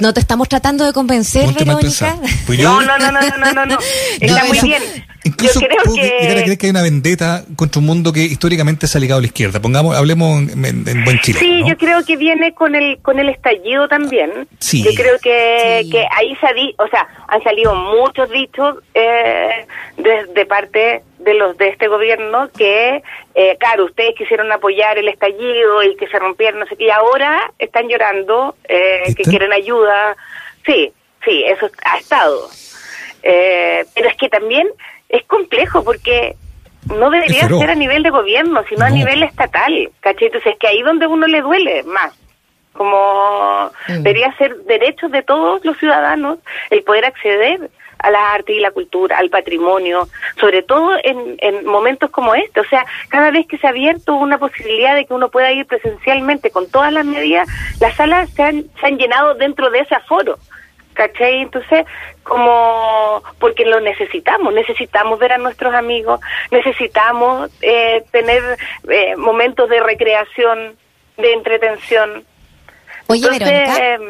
no 0.00 0.12
te 0.12 0.20
estamos 0.20 0.48
tratando 0.48 0.84
de 0.84 0.92
convencer, 0.92 1.52
Verónica. 1.54 2.16
No, 2.62 2.82
no, 2.82 2.98
no, 2.98 3.12
no, 3.12 3.20
no, 3.20 3.52
no, 3.52 3.66
no, 3.66 3.78
está 4.20 4.44
muy 4.44 4.60
bien. 4.60 4.82
Incluso 5.24 5.60
Yo 5.60 5.68
creo 5.68 5.94
que... 5.94 6.18
llegar 6.20 6.38
a 6.38 6.42
creer 6.42 6.58
que 6.58 6.66
hay 6.66 6.70
una 6.70 6.82
vendetta 6.82 7.44
contra 7.54 7.78
un 7.78 7.86
mundo 7.86 8.12
que 8.12 8.24
históricamente 8.24 8.88
se 8.88 8.98
ha 8.98 9.00
ligado 9.00 9.18
a 9.18 9.20
la 9.20 9.26
izquierda. 9.26 9.60
Pongamos, 9.60 9.96
hablemos 9.96 10.42
en, 10.50 11.04
buen 11.04 11.20
Chile. 11.20 11.38
Sí, 11.38 11.62
yo 11.66 11.76
creo 11.78 12.04
que 12.04 12.16
viene 12.16 12.52
con 12.54 12.74
el 12.74 12.98
con 13.02 13.20
el 13.20 13.28
estallido 13.28 13.86
también. 13.88 14.48
Sí. 14.58 14.82
Yo 14.82 14.90
creo 14.94 15.18
que, 15.20 15.86
que 15.90 16.04
ahí 16.16 16.36
se 16.40 16.46
o 16.78 16.88
sea, 16.88 17.08
han 17.28 17.42
salido 17.42 17.74
muchos 17.74 18.30
dichos 18.30 18.76
eh, 18.94 19.66
de, 19.96 20.46
parte 20.46 21.02
de 21.18 21.34
los 21.34 21.56
de 21.56 21.68
este 21.68 21.88
gobierno 21.88 22.48
que, 22.56 23.02
eh, 23.34 23.56
claro, 23.58 23.84
ustedes 23.84 24.14
quisieron 24.16 24.50
apoyar 24.52 24.98
el 24.98 25.08
estallido 25.08 25.82
y 25.82 25.96
que 25.96 26.08
se 26.08 26.18
rompieron, 26.18 26.60
no 26.60 26.66
sé 26.66 26.76
qué, 26.76 26.84
y 26.84 26.90
ahora 26.90 27.52
están 27.58 27.88
llorando, 27.88 28.56
eh, 28.64 29.14
que 29.16 29.22
quieren 29.22 29.52
ayuda. 29.52 30.16
Sí, 30.66 30.92
sí, 31.24 31.44
eso 31.46 31.70
ha 31.84 31.98
estado. 31.98 32.48
Eh, 33.22 33.84
pero 33.94 34.08
es 34.08 34.16
que 34.16 34.28
también 34.28 34.68
es 35.08 35.24
complejo 35.24 35.84
porque 35.84 36.36
no 36.88 37.10
debería 37.10 37.46
ser 37.46 37.70
a 37.70 37.74
nivel 37.74 38.02
de 38.02 38.10
gobierno, 38.10 38.64
sino 38.68 38.84
a 38.84 38.90
nivel 38.90 39.22
estatal, 39.22 39.90
¿cachai? 40.00 40.26
Entonces 40.26 40.52
es 40.52 40.58
que 40.58 40.66
ahí 40.66 40.82
donde 40.82 41.06
uno 41.06 41.26
le 41.26 41.40
duele 41.40 41.82
más. 41.84 42.12
Como 42.72 43.70
mm. 43.88 43.92
debería 44.02 44.34
ser 44.36 44.56
derechos 44.64 45.10
de 45.10 45.22
todos 45.22 45.64
los 45.64 45.76
ciudadanos 45.78 46.38
el 46.70 46.82
poder 46.82 47.04
acceder 47.04 47.70
a 48.02 48.10
la 48.10 48.32
arte 48.32 48.52
y 48.52 48.60
la 48.60 48.72
cultura, 48.72 49.18
al 49.18 49.30
patrimonio, 49.30 50.08
sobre 50.38 50.62
todo 50.62 50.96
en, 51.02 51.36
en 51.38 51.64
momentos 51.64 52.10
como 52.10 52.34
este. 52.34 52.60
O 52.60 52.64
sea, 52.64 52.84
cada 53.08 53.30
vez 53.30 53.46
que 53.46 53.58
se 53.58 53.66
ha 53.66 53.70
abierto 53.70 54.14
una 54.14 54.38
posibilidad 54.38 54.94
de 54.94 55.06
que 55.06 55.14
uno 55.14 55.30
pueda 55.30 55.52
ir 55.52 55.66
presencialmente 55.66 56.50
con 56.50 56.68
todas 56.68 56.92
las 56.92 57.06
medidas, 57.06 57.48
las 57.80 57.94
salas 57.94 58.28
se 58.30 58.42
han, 58.42 58.64
se 58.80 58.86
han 58.86 58.98
llenado 58.98 59.34
dentro 59.34 59.70
de 59.70 59.80
ese 59.80 59.94
aforo. 59.94 60.38
¿Cachai? 60.94 61.40
Entonces, 61.40 61.86
como, 62.22 63.22
porque 63.38 63.64
lo 63.64 63.80
necesitamos, 63.80 64.52
necesitamos 64.52 65.18
ver 65.18 65.32
a 65.32 65.38
nuestros 65.38 65.72
amigos, 65.72 66.20
necesitamos 66.50 67.50
eh, 67.62 68.04
tener 68.10 68.42
eh, 68.90 69.16
momentos 69.16 69.70
de 69.70 69.80
recreación, 69.80 70.76
de 71.16 71.32
entretención. 71.32 72.24
Oye, 73.06 73.28
Verónica. 73.28 73.94
Em, 73.94 74.00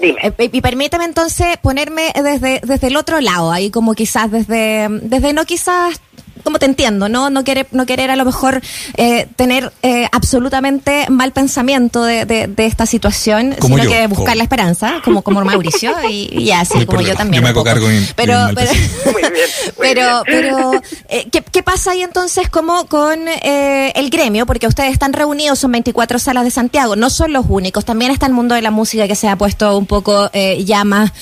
dime. 0.00 0.20
Eh, 0.22 0.50
y 0.52 0.60
permíteme 0.60 1.04
entonces 1.04 1.56
ponerme 1.62 2.12
desde, 2.14 2.60
desde 2.60 2.86
el 2.86 2.96
otro 2.96 3.20
lado, 3.20 3.50
ahí 3.52 3.70
como 3.70 3.94
quizás 3.94 4.30
desde, 4.30 4.88
desde 5.02 5.32
no 5.32 5.44
quizás 5.44 6.00
como 6.44 6.58
te 6.58 6.66
entiendo, 6.66 7.08
¿no? 7.08 7.30
No 7.30 7.42
querer, 7.42 7.66
no 7.72 7.86
querer 7.86 8.10
a 8.10 8.16
lo 8.16 8.24
mejor 8.24 8.60
eh, 8.96 9.26
tener 9.34 9.72
eh, 9.82 10.06
absolutamente 10.12 11.06
mal 11.08 11.32
pensamiento 11.32 12.04
de, 12.04 12.26
de, 12.26 12.66
esta 12.66 12.86
situación, 12.86 13.56
sino 13.60 13.82
que 13.82 14.06
buscar 14.06 14.36
la 14.36 14.42
esperanza, 14.42 15.00
como, 15.04 15.22
como 15.22 15.42
Mauricio, 15.44 15.94
y, 16.08 16.50
así 16.52 16.86
como 16.86 17.00
yo 17.00 17.16
también. 17.16 17.42
Yo 17.42 17.48
me 17.54 17.64
cargo 17.64 17.86
pero, 18.14 18.36
pero, 18.54 18.70
pero, 19.80 20.22
pero 20.26 20.72
eh, 21.08 21.26
¿qué, 21.32 21.42
¿qué, 21.42 21.62
pasa 21.62 21.92
ahí 21.92 22.02
entonces 22.02 22.50
como 22.50 22.86
con 22.86 23.18
el 23.26 24.10
gremio? 24.10 24.44
Porque 24.44 24.66
ustedes 24.66 24.92
están 24.92 25.14
reunidos, 25.14 25.58
son 25.58 25.72
24 25.72 26.18
salas 26.18 26.44
de 26.44 26.50
Santiago, 26.50 26.94
no 26.94 27.08
son 27.08 27.32
los 27.32 27.46
únicos, 27.48 27.84
también 27.84 28.10
está 28.10 28.26
el 28.26 28.32
mundo 28.32 28.54
de 28.54 28.62
la 28.62 28.70
música 28.70 29.08
que 29.08 29.16
se 29.16 29.28
ha 29.28 29.36
puesto 29.36 29.78
un 29.78 29.86
poco 29.86 30.30
ya 30.58 30.84
más, 30.84 31.12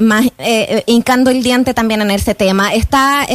más 0.00 0.26
hincando 0.86 1.30
el 1.30 1.42
diente 1.42 1.72
también 1.72 2.02
en 2.02 2.10
ese 2.10 2.34
tema. 2.34 2.74
Está 2.74 3.26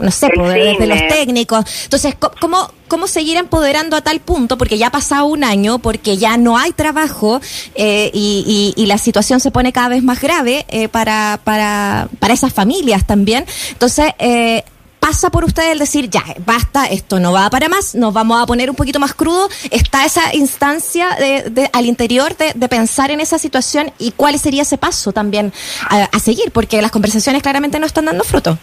no 0.00 0.10
sé, 0.10 0.28
pues, 0.34 0.54
desde 0.54 0.86
los 0.86 0.98
técnicos. 1.08 1.64
Entonces, 1.84 2.14
¿cómo, 2.40 2.70
¿cómo 2.88 3.06
seguir 3.06 3.36
empoderando 3.36 3.96
a 3.96 4.00
tal 4.00 4.20
punto? 4.20 4.58
Porque 4.58 4.78
ya 4.78 4.88
ha 4.88 4.90
pasado 4.90 5.26
un 5.26 5.44
año, 5.44 5.78
porque 5.78 6.16
ya 6.16 6.36
no 6.36 6.58
hay 6.58 6.72
trabajo 6.72 7.40
eh, 7.74 8.10
y, 8.12 8.74
y, 8.76 8.86
la 8.86 8.98
situación 8.98 9.40
se 9.40 9.50
pone 9.50 9.72
cada 9.72 9.88
vez 9.88 10.02
más 10.02 10.20
grave 10.20 10.66
eh, 10.68 10.88
para, 10.88 11.40
para, 11.44 12.08
para 12.18 12.34
esas 12.34 12.52
familias 12.52 13.06
también. 13.06 13.44
Entonces, 13.72 14.12
eh, 14.18 14.64
pasa 15.00 15.30
por 15.30 15.44
ustedes 15.44 15.70
el 15.70 15.78
decir, 15.78 16.10
ya, 16.10 16.24
basta, 16.44 16.86
esto 16.86 17.20
no 17.20 17.32
va 17.32 17.48
para 17.48 17.68
más, 17.68 17.94
nos 17.94 18.12
vamos 18.12 18.42
a 18.42 18.46
poner 18.46 18.70
un 18.70 18.76
poquito 18.76 18.98
más 18.98 19.14
crudo. 19.14 19.48
Está 19.70 20.04
esa 20.04 20.34
instancia 20.34 21.10
de, 21.16 21.70
al 21.72 21.86
interior 21.86 22.36
de, 22.36 22.52
de, 22.54 22.68
pensar 22.68 23.12
en 23.12 23.20
esa 23.20 23.38
situación 23.38 23.92
y 23.98 24.10
cuál 24.10 24.36
sería 24.38 24.62
ese 24.62 24.78
paso 24.78 25.12
también 25.12 25.52
a, 25.88 26.04
a 26.04 26.18
seguir, 26.18 26.50
porque 26.50 26.82
las 26.82 26.90
conversaciones 26.90 27.42
claramente 27.42 27.78
no 27.78 27.86
están 27.86 28.06
dando 28.06 28.24
fruto. 28.24 28.58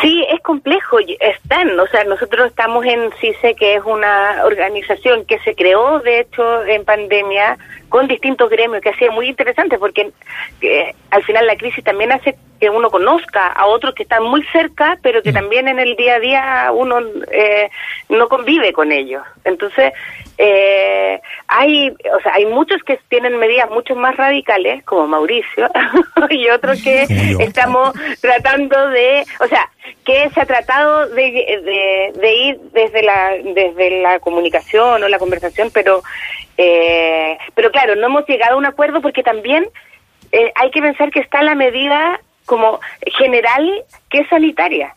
Sí, 0.00 0.24
es 0.28 0.40
complejo, 0.40 0.98
están, 1.20 1.78
o 1.78 1.86
sea, 1.86 2.04
nosotros 2.04 2.48
estamos 2.48 2.84
en 2.86 3.12
CICE, 3.20 3.54
que 3.54 3.74
es 3.74 3.82
una 3.84 4.44
organización 4.44 5.24
que 5.26 5.38
se 5.40 5.54
creó, 5.54 6.00
de 6.00 6.20
hecho, 6.20 6.64
en 6.64 6.84
pandemia, 6.84 7.58
con 7.92 8.08
distintos 8.08 8.48
gremios, 8.48 8.80
que 8.80 8.88
ha 8.88 8.96
sido 8.96 9.12
muy 9.12 9.28
interesante, 9.28 9.76
porque 9.76 10.10
eh, 10.62 10.94
al 11.10 11.22
final 11.24 11.46
la 11.46 11.56
crisis 11.56 11.84
también 11.84 12.10
hace 12.10 12.38
que 12.58 12.70
uno 12.70 12.88
conozca 12.88 13.48
a 13.48 13.66
otros 13.66 13.94
que 13.94 14.04
están 14.04 14.22
muy 14.22 14.42
cerca, 14.44 14.98
pero 15.02 15.22
que 15.22 15.30
mm. 15.30 15.34
también 15.34 15.68
en 15.68 15.78
el 15.78 15.94
día 15.94 16.14
a 16.14 16.18
día 16.18 16.70
uno 16.72 17.00
eh, 17.30 17.68
no 18.08 18.30
convive 18.30 18.72
con 18.72 18.92
ellos. 18.92 19.22
Entonces, 19.44 19.92
eh, 20.38 21.20
hay, 21.48 21.90
o 21.90 22.20
sea, 22.22 22.32
hay 22.32 22.46
muchos 22.46 22.82
que 22.82 22.98
tienen 23.10 23.36
medidas 23.38 23.68
mucho 23.68 23.94
más 23.94 24.16
radicales, 24.16 24.82
como 24.84 25.06
Mauricio, 25.06 25.68
y 26.30 26.48
otros 26.48 26.82
que 26.82 27.02
estamos 27.40 27.92
tratando 28.22 28.88
de, 28.88 29.22
o 29.38 29.46
sea, 29.48 29.68
que 30.02 30.30
se 30.30 30.40
ha 30.40 30.46
tratado 30.46 31.08
de, 31.10 32.12
de, 32.14 32.34
ir 32.34 32.58
desde 32.72 33.02
la, 33.02 33.32
desde 33.44 34.00
la 34.00 34.18
comunicación 34.18 35.02
o 35.02 35.08
la 35.08 35.18
conversación, 35.18 35.70
pero, 35.74 36.02
eh, 36.56 37.38
pero 37.54 37.70
claro, 37.70 37.96
no 37.96 38.06
hemos 38.06 38.26
llegado 38.26 38.54
a 38.54 38.58
un 38.58 38.66
acuerdo 38.66 39.00
porque 39.00 39.22
también 39.22 39.66
eh, 40.32 40.52
hay 40.54 40.70
que 40.70 40.80
pensar 40.80 41.10
que 41.10 41.20
está 41.20 41.42
la 41.42 41.54
medida 41.54 42.20
como 42.46 42.80
general 43.18 43.84
que 44.10 44.20
es 44.20 44.28
sanitaria. 44.28 44.94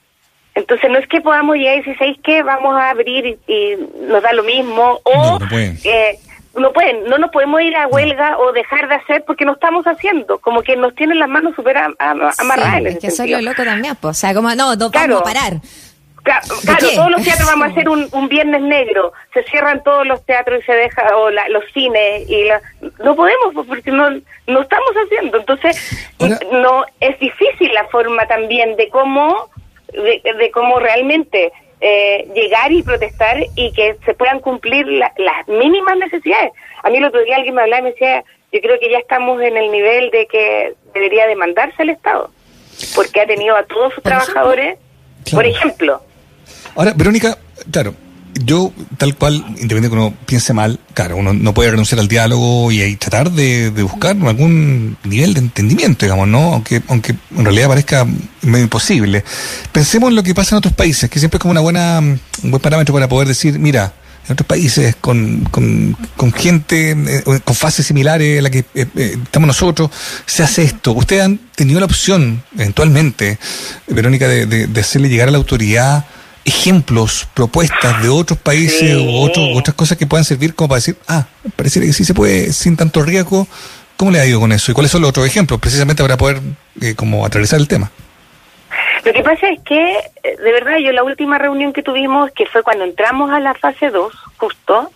Entonces 0.56 0.90
no 0.90 0.98
es 0.98 1.08
que 1.08 1.20
podamos 1.20 1.58
llegar 1.58 1.76
y 1.76 1.78
decir, 1.80 1.98
¿sabéis 1.98 2.18
qué? 2.24 2.42
Vamos 2.42 2.76
a 2.76 2.90
abrir 2.90 3.38
y, 3.46 3.76
nos 4.08 4.24
da 4.24 4.32
lo 4.32 4.44
mismo. 4.44 5.02
O 5.04 5.40
no, 5.40 5.50
pueden. 5.50 5.78
Eh, 5.84 6.18
no 6.56 6.72
pueden, 6.72 7.04
no 7.10 7.18
nos 7.18 7.32
podemos 7.32 7.62
ir 7.62 7.76
a 7.76 7.88
huelga 7.88 8.38
o 8.38 8.54
dejar 8.54 8.88
de 8.88 8.96
hacer 8.96 9.26
porque 9.26 9.44
no 9.44 9.54
estamos 9.54 9.86
haciendo. 9.86 10.38
Como 10.40 10.62
que 10.62 10.78
nos 10.78 10.96
tienen 10.96 11.20
las 11.20 11.28
manos 11.28 11.54
súper 11.56 11.78
amarradas. 11.78 12.38
Sí, 12.38 12.88
es 12.88 13.00
que 13.00 13.12
soy 13.12 13.30
lo 13.32 13.42
loco 13.42 13.66
también, 13.66 13.96
pues. 14.00 14.18
O 14.18 14.20
sea, 14.20 14.34
como 14.34 14.56
no, 14.56 14.76
no 14.76 14.90
vamos 14.90 15.22
a 15.22 15.24
parar. 15.24 15.54
Claro, 16.26 16.48
todos 16.96 17.12
los 17.12 17.24
teatros 17.24 17.48
vamos 17.48 17.68
a 17.68 17.72
hacer 17.72 17.88
un, 17.88 18.10
un, 18.12 18.28
viernes 18.28 18.62
negro, 18.62 19.14
se 19.32 19.44
cierran 19.44 19.84
todos 19.84 20.08
los 20.08 20.26
teatros 20.26 20.60
y 20.62 20.66
se 20.66 20.74
deja, 20.74 21.16
o 21.16 21.30
los 21.30 21.64
cines, 21.72 22.28
y 22.28 22.48
no 23.04 23.16
podemos 23.16 23.54
pues, 23.54 23.68
porque 23.68 23.92
no, 23.92 24.10
no 24.48 24.62
estamos 24.62 24.92
haciendo. 25.06 25.38
Entonces, 25.38 26.10
no 26.52 26.84
es 27.00 27.20
difícil 27.20 27.72
la 27.74 27.86
forma 27.90 28.26
también 28.26 28.76
de 28.76 28.90
cómo 28.90 29.50
de, 29.96 30.52
cómo 30.52 30.80
realmente 30.80 31.52
eh, 31.82 32.28
llegar 32.34 32.72
y 32.72 32.84
protestar 32.84 33.38
y 33.56 33.72
que 33.74 33.96
se 34.06 34.14
puedan 34.14 34.40
cumplir 34.40 34.88
las 34.88 35.48
mínimas 35.48 35.98
necesidades. 35.98 36.54
A 36.84 36.90
mí 36.90 36.98
el 36.98 37.06
otro 37.06 37.24
día 37.24 37.36
alguien 37.36 37.56
me 37.56 37.62
hablaba 37.62 37.82
y 37.82 37.84
me 37.84 37.92
decía, 37.92 38.24
yo 38.52 38.62
creo 38.62 38.80
que 38.80 38.90
ya 38.90 38.98
estamos 38.98 39.42
en 39.42 39.58
el 39.58 39.72
nivel 39.72 40.12
de 40.12 40.26
que 40.28 40.74
debería 40.94 41.28
demandarse 41.28 41.82
al 41.82 41.90
Estado, 41.90 42.32
porque 42.96 43.22
ha 43.22 43.28
tenido 43.28 43.56
a 43.56 43.64
todos 43.64 43.94
sus 43.94 44.04
trabajadores, 44.04 44.80
por 45.32 45.46
ejemplo. 45.46 46.02
Ahora, 46.76 46.94
Verónica, 46.94 47.38
claro, 47.72 47.96
yo, 48.44 48.74
tal 48.98 49.16
cual, 49.16 49.36
independiente 49.36 49.90
que 49.90 49.94
uno 49.94 50.14
piense 50.26 50.54
mal, 50.54 50.80
claro, 50.94 51.16
uno 51.16 51.34
no 51.34 51.54
puede 51.54 51.72
renunciar 51.72 52.00
al 52.00 52.10
diálogo 52.10 52.70
y, 52.72 52.96
tratar 52.98 53.32
de, 53.32 53.70
buscar 53.70 54.18
algún 54.26 54.98
nivel 55.06 55.34
de 55.34 55.40
entendimiento, 55.40 56.06
digamos, 56.06 56.28
¿no? 56.28 56.54
Aunque, 56.54 56.82
aunque 56.90 57.16
en 57.36 57.46
realidad 57.46 57.70
parezca 57.70 58.06
medio 58.42 58.64
imposible. 58.64 59.24
Pensemos 59.72 60.10
en 60.10 60.18
lo 60.18 60.24
que 60.24 60.36
pasa 60.36 60.56
en 60.56 60.58
otros 60.58 60.74
países, 60.74 61.10
que 61.10 61.20
siempre 61.20 61.38
es 61.38 61.42
como 61.42 61.52
una 61.52 61.62
buena, 61.62 62.00
un 62.00 62.52
buen 62.52 62.62
parámetro 62.62 62.94
para 62.94 63.08
poder 63.08 63.30
decir, 63.30 63.58
mira, 63.58 63.94
en 64.28 64.34
otros 64.34 64.48
países 64.48 64.98
con, 65.00 65.46
con, 65.46 65.96
con 66.18 66.34
gente 66.34 66.92
eh, 66.92 67.24
con 67.44 67.56
fases 67.56 67.86
similares 67.86 68.40
a 68.40 68.42
la 68.42 68.50
que 68.50 68.66
eh, 68.74 68.88
eh, 68.96 69.18
estamos 69.24 69.48
nosotros, 69.48 69.92
se 70.26 70.44
hace 70.44 70.64
esto. 70.64 70.92
Ustedes 70.92 71.24
han 71.24 71.40
tenido 71.56 71.80
la 71.80 71.86
opción, 71.86 72.44
eventualmente, 72.56 73.40
Verónica, 73.88 74.28
de, 74.28 74.46
de 74.46 74.82
hacerle 74.82 75.08
llegar 75.08 75.30
a 75.30 75.32
la 75.32 75.38
autoridad 75.38 76.06
ejemplos, 76.46 77.28
propuestas 77.34 78.02
de 78.02 78.10
otros 78.10 78.40
países 78.40 78.96
o 78.96 79.22
otras 79.58 79.76
cosas 79.76 79.98
que 79.98 80.06
puedan 80.06 80.24
servir 80.24 80.54
como 80.54 80.70
para 80.70 80.78
decir, 80.78 80.96
ah, 81.08 81.26
parece 81.56 81.82
que 81.82 81.92
sí 81.92 82.06
se 82.06 82.14
puede 82.14 82.54
sin 82.54 82.78
tanto 82.78 83.02
riesgo. 83.02 83.48
¿Cómo 83.98 84.12
le 84.12 84.20
ha 84.20 84.26
ido 84.26 84.40
con 84.40 84.52
eso? 84.52 84.72
¿Y 84.72 84.74
cuáles 84.74 84.92
son 84.92 85.02
los 85.02 85.10
otros 85.10 85.26
ejemplos? 85.26 85.60
Precisamente 85.60 86.04
para 86.04 86.18
poder 86.18 86.42
eh, 86.82 86.96
como 86.96 87.26
atravesar 87.26 87.60
el 87.60 87.68
tema. 87.68 87.92
Lo 89.04 89.14
que 89.14 89.24
pasa 89.24 89.50
es 89.50 89.60
que, 89.62 89.98
eh, 90.24 90.38
de 90.44 90.52
verdad, 90.52 90.78
yo 90.78 90.92
la 90.92 91.04
última 91.04 91.38
reunión 91.38 91.72
que 91.74 91.82
tuvimos, 91.82 92.32
que 92.32 92.46
fue 92.46 92.62
cuando 92.62 92.84
entramos 92.84 93.32
a 93.32 93.40
la 93.40 93.54
fase 93.54 93.90
2, 93.90 94.14
justo, 94.38 94.92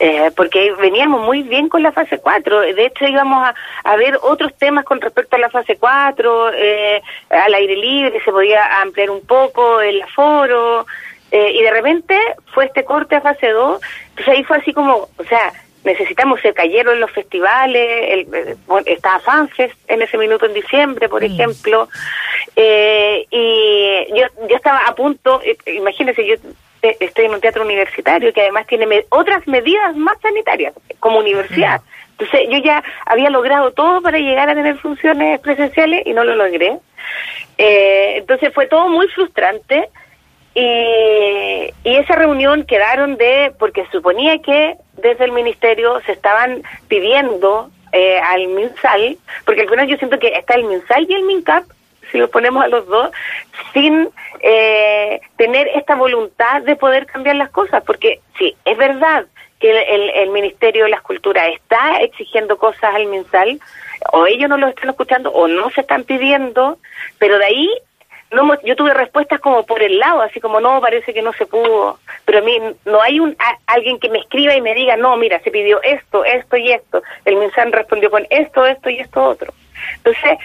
eh, 0.00 0.30
porque 0.36 0.72
veníamos 0.80 1.24
muy 1.24 1.42
bien 1.42 1.68
con 1.68 1.82
la 1.82 1.92
fase 1.92 2.18
4. 2.18 2.60
De 2.60 2.86
hecho, 2.86 3.06
íbamos 3.06 3.48
a, 3.84 3.96
ver 3.96 4.18
otros 4.22 4.54
temas 4.56 4.84
con 4.84 5.00
respecto 5.00 5.36
a 5.36 5.40
la 5.40 5.50
fase 5.50 5.76
4, 5.76 6.52
eh, 6.54 7.02
al 7.30 7.54
aire 7.54 7.76
libre, 7.76 8.20
se 8.24 8.30
podía 8.30 8.80
ampliar 8.80 9.10
un 9.10 9.26
poco 9.26 9.80
el 9.80 10.00
aforo, 10.02 10.86
eh, 11.30 11.52
y 11.52 11.62
de 11.62 11.70
repente 11.70 12.18
fue 12.54 12.66
este 12.66 12.84
corte 12.84 13.16
a 13.16 13.20
fase 13.20 13.48
2, 13.48 13.80
entonces 14.10 14.34
ahí 14.34 14.44
fue 14.44 14.58
así 14.58 14.72
como, 14.72 15.08
o 15.16 15.24
sea, 15.28 15.52
necesitamos, 15.84 16.40
se 16.40 16.54
cayeron 16.54 16.94
en 16.94 17.00
los 17.00 17.10
festivales, 17.10 17.86
el, 18.08 18.34
eh, 18.34 18.56
estaba 18.86 19.18
FanFest 19.20 19.74
en 19.88 20.02
ese 20.02 20.16
minuto 20.16 20.46
en 20.46 20.54
diciembre, 20.54 21.08
por 21.08 21.22
ejemplo, 21.22 21.88
eh, 22.56 23.26
y 23.30 24.06
yo, 24.18 24.26
yo 24.48 24.56
estaba 24.56 24.78
a 24.86 24.94
punto, 24.94 25.40
imagínense, 25.66 26.26
yo 26.26 26.34
eh, 26.34 26.40
estoy 26.82 27.26
en 27.26 27.34
un 27.34 27.40
teatro 27.40 27.64
universitario 27.64 28.32
que 28.32 28.42
además 28.42 28.66
tiene 28.66 29.04
otras 29.10 29.46
medidas 29.46 29.96
más 29.96 30.18
sanitarias 30.20 30.74
como 31.00 31.18
universidad. 31.18 31.80
Entonces 32.12 32.48
yo 32.50 32.58
ya 32.58 32.82
había 33.06 33.30
logrado 33.30 33.70
todo 33.72 34.02
para 34.02 34.18
llegar 34.18 34.48
a 34.48 34.54
tener 34.54 34.76
funciones 34.78 35.40
presenciales 35.40 36.06
y 36.06 36.12
no 36.12 36.24
lo 36.24 36.34
logré. 36.34 36.78
Eh, 37.56 38.14
entonces 38.18 38.52
fue 38.52 38.66
todo 38.66 38.88
muy 38.88 39.08
frustrante 39.08 39.88
y, 40.54 41.70
y 41.84 41.96
esa 41.96 42.16
reunión 42.16 42.64
quedaron 42.64 43.16
de, 43.16 43.52
porque 43.58 43.86
suponía 43.92 44.38
que 44.38 44.74
desde 44.94 45.24
el 45.24 45.32
ministerio 45.32 46.00
se 46.06 46.12
estaban 46.12 46.62
pidiendo 46.88 47.70
eh, 47.92 48.18
al 48.18 48.48
MinSal, 48.48 49.16
porque 49.44 49.62
al 49.62 49.68
final 49.68 49.86
yo 49.86 49.96
siento 49.96 50.18
que 50.18 50.28
está 50.28 50.54
el 50.54 50.64
MinSal 50.64 51.06
y 51.08 51.14
el 51.14 51.22
MinCap 51.22 51.64
si 52.10 52.18
lo 52.18 52.28
ponemos 52.30 52.64
a 52.64 52.68
los 52.68 52.86
dos, 52.86 53.10
sin 53.72 54.08
eh, 54.40 55.20
tener 55.36 55.68
esta 55.68 55.94
voluntad 55.94 56.62
de 56.62 56.76
poder 56.76 57.06
cambiar 57.06 57.36
las 57.36 57.50
cosas, 57.50 57.82
porque 57.84 58.20
sí, 58.38 58.56
es 58.64 58.76
verdad 58.76 59.26
que 59.60 59.70
el, 59.70 60.10
el, 60.10 60.30
Ministerio 60.30 60.84
de 60.84 60.90
la 60.90 60.96
Escultura 60.96 61.48
está 61.48 62.00
exigiendo 62.00 62.58
cosas 62.58 62.94
al 62.94 63.06
MinSal, 63.06 63.60
o 64.12 64.26
ellos 64.26 64.48
no 64.48 64.56
lo 64.56 64.68
están 64.68 64.90
escuchando 64.90 65.30
o 65.30 65.48
no 65.48 65.70
se 65.70 65.80
están 65.80 66.04
pidiendo, 66.04 66.78
pero 67.18 67.38
de 67.38 67.44
ahí 67.44 67.70
no 68.30 68.60
yo 68.62 68.76
tuve 68.76 68.92
respuestas 68.94 69.40
como 69.40 69.64
por 69.64 69.82
el 69.82 69.98
lado, 69.98 70.20
así 70.20 70.40
como 70.40 70.60
no, 70.60 70.80
parece 70.80 71.14
que 71.14 71.22
no 71.22 71.32
se 71.32 71.46
pudo, 71.46 71.98
pero 72.24 72.38
a 72.38 72.42
mí 72.42 72.58
no 72.84 73.00
hay 73.00 73.20
un 73.20 73.36
alguien 73.66 73.98
que 73.98 74.10
me 74.10 74.18
escriba 74.18 74.54
y 74.54 74.60
me 74.60 74.74
diga, 74.74 74.96
no, 74.96 75.16
mira, 75.16 75.40
se 75.40 75.50
pidió 75.50 75.82
esto, 75.82 76.24
esto 76.24 76.56
y 76.56 76.72
esto, 76.72 77.02
el 77.24 77.36
MinSal 77.36 77.72
respondió 77.72 78.10
con 78.10 78.26
esto, 78.30 78.66
esto 78.66 78.90
y 78.90 78.98
esto 78.98 79.22
otro. 79.22 79.52
Entonces, 79.96 80.38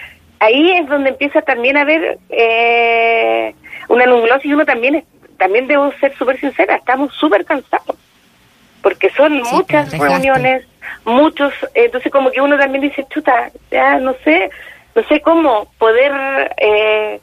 ahí 0.44 0.72
es 0.72 0.88
donde 0.88 1.10
empieza 1.10 1.42
también 1.42 1.76
a 1.76 1.82
haber 1.82 2.18
eh, 2.30 3.54
una 3.88 4.06
nublosis 4.06 4.46
y 4.46 4.54
uno 4.54 4.64
también, 4.64 5.04
también 5.38 5.66
debo 5.66 5.92
ser 6.00 6.14
súper 6.16 6.38
sincera, 6.38 6.76
estamos 6.76 7.12
súper 7.14 7.44
cansados, 7.44 7.96
porque 8.82 9.10
son 9.10 9.42
muchas 9.52 9.90
reuniones, 9.96 10.66
muchos, 11.04 11.52
entonces 11.74 12.10
como 12.12 12.30
que 12.30 12.40
uno 12.40 12.58
también 12.58 12.82
dice, 12.82 13.06
chuta, 13.10 13.50
ya 13.70 13.98
no 13.98 14.14
sé, 14.24 14.50
no 14.94 15.02
sé 15.04 15.20
cómo 15.20 15.68
poder... 15.78 16.12
Eh, 16.58 17.20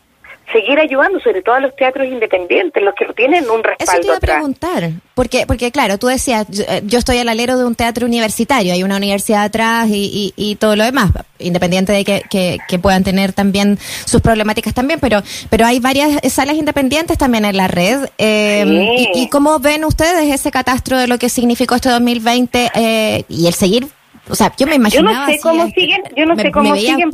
seguir 0.52 0.80
ayudando, 0.80 1.20
sobre 1.20 1.42
todo 1.42 1.56
a 1.56 1.60
los 1.60 1.76
teatros 1.76 2.08
independientes, 2.08 2.82
los 2.82 2.94
que 2.96 3.06
tienen 3.14 3.50
un 3.50 3.64
respaldo. 3.64 3.92
Eso 3.92 4.02
te 4.02 4.08
iba 4.08 4.16
a 4.16 4.20
preguntar, 4.20 4.92
porque, 5.14 5.46
porque 5.46 5.72
claro, 5.72 5.98
tú 5.98 6.08
decías, 6.08 6.48
eh, 6.68 6.82
yo, 6.86 7.00
estoy 7.00 7.18
al 7.18 7.30
alero 7.30 7.58
de 7.58 7.66
un 7.66 7.76
teatro 7.76 8.06
universitario, 8.06 8.74
hay 8.74 8.84
una 8.84 8.98
universidad 8.98 9.44
atrás 9.44 9.88
y, 9.90 10.34
y, 10.36 10.56
todo 10.56 10.76
lo 10.76 10.84
demás, 10.84 11.12
independiente 11.40 11.92
de 11.92 12.04
que, 12.04 12.24
que, 12.30 12.80
puedan 12.80 13.04
tener 13.04 13.34
también 13.34 13.78
sus 14.06 14.22
problemáticas 14.22 14.74
también, 14.74 15.00
pero, 15.00 15.22
pero 15.50 15.66
hay 15.66 15.80
varias 15.80 16.20
salas 16.34 16.56
independientes 16.56 17.18
también 17.18 17.46
en 17.46 17.58
la 17.58 17.68
red. 17.68 18.10
Eh, 18.18 18.96
y, 19.14 19.30
cómo 19.30 19.60
ven 19.60 19.86
ustedes 19.86 20.34
ese 20.34 20.52
catastro 20.52 20.98
de 20.98 21.08
lo 21.08 21.18
que 21.18 21.30
significó 21.30 21.76
este 21.76 21.90
2020 21.90 22.72
eh, 22.74 23.24
y 23.30 23.48
el 23.48 23.54
seguir? 23.54 23.88
O 24.30 24.36
sea, 24.36 24.54
yo 24.58 24.68
me 24.68 24.76
imaginaba... 24.76 25.12
Yo 25.12 25.20
no 25.20 25.28
sé 25.28 25.40
cómo 25.42 25.68
siguen, 25.70 26.04
yo 26.16 26.26
no 26.26 26.36
sé 26.36 26.52
cómo 26.52 26.76
siguen 26.76 27.10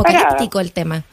el 0.60 0.72
tema. 0.72 1.04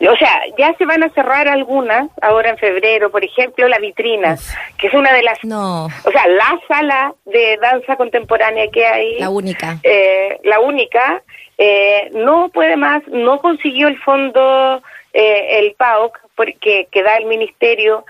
O 0.00 0.16
sea, 0.16 0.42
ya 0.58 0.74
se 0.76 0.84
van 0.84 1.02
a 1.02 1.10
cerrar 1.10 1.48
algunas, 1.48 2.08
ahora 2.20 2.50
en 2.50 2.58
febrero, 2.58 3.10
por 3.10 3.24
ejemplo, 3.24 3.68
la 3.68 3.78
vitrina, 3.78 4.36
que 4.78 4.88
es 4.88 4.94
una 4.94 5.12
de 5.12 5.22
las... 5.22 5.42
No. 5.44 5.86
O 5.86 6.10
sea, 6.10 6.26
la 6.28 6.60
sala 6.68 7.14
de 7.24 7.58
danza 7.60 7.96
contemporánea 7.96 8.68
que 8.70 8.86
hay... 8.86 9.20
La 9.20 9.30
única. 9.30 9.78
Eh, 9.82 10.38
la 10.44 10.60
única, 10.60 11.22
eh, 11.58 12.10
no 12.12 12.48
puede 12.48 12.76
más, 12.76 13.06
no 13.08 13.40
consiguió 13.40 13.88
el 13.88 13.98
fondo, 14.00 14.82
eh, 15.12 15.58
el 15.60 15.74
PAOC, 15.74 16.18
porque, 16.34 16.88
que 16.90 17.02
da 17.02 17.16
el 17.16 17.26
ministerio. 17.26 18.04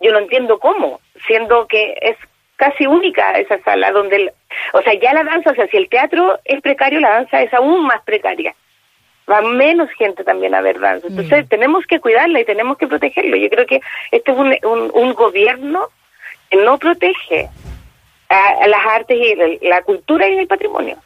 yo 0.00 0.12
no 0.12 0.18
entiendo 0.18 0.58
cómo, 0.58 1.00
siendo 1.26 1.66
que 1.66 1.96
es 2.00 2.16
casi 2.56 2.86
única 2.86 3.32
esa 3.32 3.58
sala 3.62 3.90
donde... 3.92 4.32
o 4.72 4.82
sea, 4.82 4.94
ya 4.94 5.12
la 5.12 5.24
danza, 5.24 5.50
o 5.50 5.54
sea, 5.54 5.66
si 5.68 5.76
el 5.76 5.88
teatro 5.88 6.38
es 6.44 6.60
precario, 6.60 7.00
la 7.00 7.10
danza 7.10 7.42
es 7.42 7.52
aún 7.54 7.86
más 7.86 8.02
precaria 8.02 8.54
va 9.30 9.42
menos 9.42 9.90
gente 9.90 10.24
también 10.24 10.54
a 10.54 10.60
ver 10.60 10.80
danza. 10.80 11.06
Entonces 11.06 11.44
mm. 11.44 11.48
tenemos 11.48 11.86
que 11.86 12.00
cuidarla 12.00 12.40
y 12.40 12.44
tenemos 12.44 12.78
que 12.78 12.86
protegerlo. 12.86 13.36
Yo 13.36 13.48
creo 13.50 13.66
que 13.66 13.80
este 14.10 14.32
es 14.32 14.36
un, 14.36 14.56
un, 14.94 15.14
gobierno 15.14 15.88
que 16.50 16.56
no 16.56 16.78
protege 16.78 17.48
a, 18.28 18.66
las 18.66 18.86
artes 18.86 19.18
y 19.18 19.66
la, 19.66 19.82
cultura 19.82 20.28
y 20.28 20.38
el 20.38 20.46
patrimonio. 20.46 20.96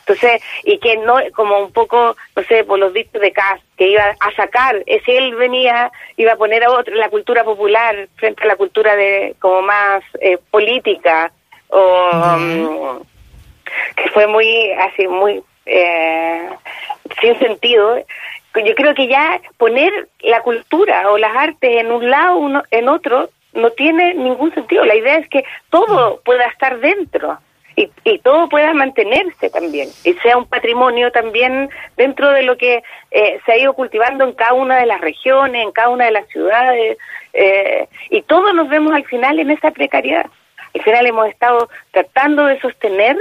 Entonces, 0.00 0.42
y 0.64 0.78
que 0.78 0.96
no, 0.96 1.16
como 1.34 1.58
un 1.58 1.72
poco, 1.72 2.16
no 2.34 2.42
sé, 2.44 2.64
por 2.64 2.78
los 2.78 2.92
dichos 2.92 3.20
de 3.20 3.32
Cas, 3.32 3.60
que 3.76 3.88
iba 3.88 4.16
a 4.18 4.32
sacar, 4.32 4.82
si 5.04 5.12
él 5.12 5.34
venía, 5.34 5.90
iba 6.16 6.32
a 6.32 6.36
poner 6.36 6.64
a 6.64 6.70
otro, 6.70 6.94
la 6.94 7.10
cultura 7.10 7.44
popular 7.44 8.08
frente 8.16 8.42
a 8.44 8.46
la 8.46 8.56
cultura 8.56 8.96
de, 8.96 9.34
como 9.38 9.62
más 9.62 10.02
eh, 10.20 10.38
política, 10.50 11.30
o, 11.68 12.10
mm, 12.38 12.98
que 13.96 14.08
fue 14.10 14.26
muy, 14.26 14.72
así, 14.72 15.06
muy, 15.06 15.42
eh, 15.68 16.48
sin 17.20 17.38
sentido. 17.38 17.98
Yo 18.54 18.74
creo 18.74 18.94
que 18.94 19.06
ya 19.06 19.40
poner 19.56 20.08
la 20.20 20.42
cultura 20.42 21.10
o 21.10 21.18
las 21.18 21.36
artes 21.36 21.76
en 21.76 21.92
un 21.92 22.10
lado, 22.10 22.36
uno, 22.36 22.62
en 22.70 22.88
otro, 22.88 23.30
no 23.52 23.70
tiene 23.70 24.14
ningún 24.14 24.52
sentido. 24.54 24.84
La 24.84 24.96
idea 24.96 25.16
es 25.16 25.28
que 25.28 25.44
todo 25.70 26.20
pueda 26.24 26.44
estar 26.46 26.78
dentro 26.80 27.38
y, 27.76 27.90
y 28.04 28.18
todo 28.18 28.48
pueda 28.48 28.72
mantenerse 28.74 29.50
también 29.50 29.88
y 30.02 30.12
sea 30.14 30.36
un 30.36 30.46
patrimonio 30.46 31.12
también 31.12 31.70
dentro 31.96 32.30
de 32.30 32.42
lo 32.42 32.56
que 32.56 32.82
eh, 33.12 33.40
se 33.46 33.52
ha 33.52 33.58
ido 33.58 33.74
cultivando 33.74 34.24
en 34.24 34.32
cada 34.32 34.54
una 34.54 34.76
de 34.78 34.86
las 34.86 35.00
regiones, 35.00 35.62
en 35.62 35.72
cada 35.72 35.90
una 35.90 36.06
de 36.06 36.12
las 36.12 36.26
ciudades. 36.28 36.98
Eh, 37.32 37.86
y 38.10 38.22
todos 38.22 38.54
nos 38.54 38.68
vemos 38.68 38.92
al 38.92 39.04
final 39.04 39.38
en 39.38 39.50
esa 39.50 39.70
precariedad. 39.70 40.26
Al 40.74 40.82
final 40.82 41.06
hemos 41.06 41.28
estado 41.28 41.68
tratando 41.92 42.46
de 42.46 42.60
sostener 42.60 43.16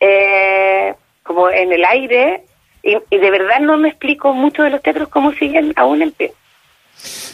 eh, 0.00 0.94
como 1.24 1.50
en 1.50 1.72
el 1.72 1.84
aire 1.84 2.44
y, 2.84 3.16
de 3.16 3.30
verdad 3.30 3.60
no 3.60 3.76
me 3.78 3.88
explico 3.88 4.32
mucho 4.32 4.62
de 4.62 4.70
los 4.70 4.82
teatros 4.82 5.08
cómo 5.08 5.32
siguen 5.32 5.72
aún 5.74 6.02
en 6.02 6.12
pie. 6.12 6.32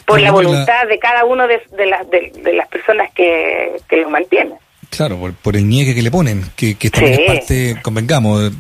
Por 0.07 0.21
la 0.21 0.31
voluntad 0.31 0.87
de 0.89 0.99
cada 0.99 1.25
uno 1.25 1.47
de, 1.47 1.61
de, 1.77 2.53
las 2.55 2.69
personas 2.69 3.11
que, 3.15 3.77
que 3.89 3.97
los 3.99 4.11
mantienen. 4.11 4.55
Claro, 4.89 5.33
por, 5.41 5.57
el 5.57 5.69
niegue 5.69 5.95
que 5.95 6.03
le 6.03 6.11
ponen, 6.11 6.45
que, 6.57 6.75
que 6.75 6.91
también 6.91 7.21
es 7.21 7.27
parte, 7.27 7.77
convengamos, 7.81 8.51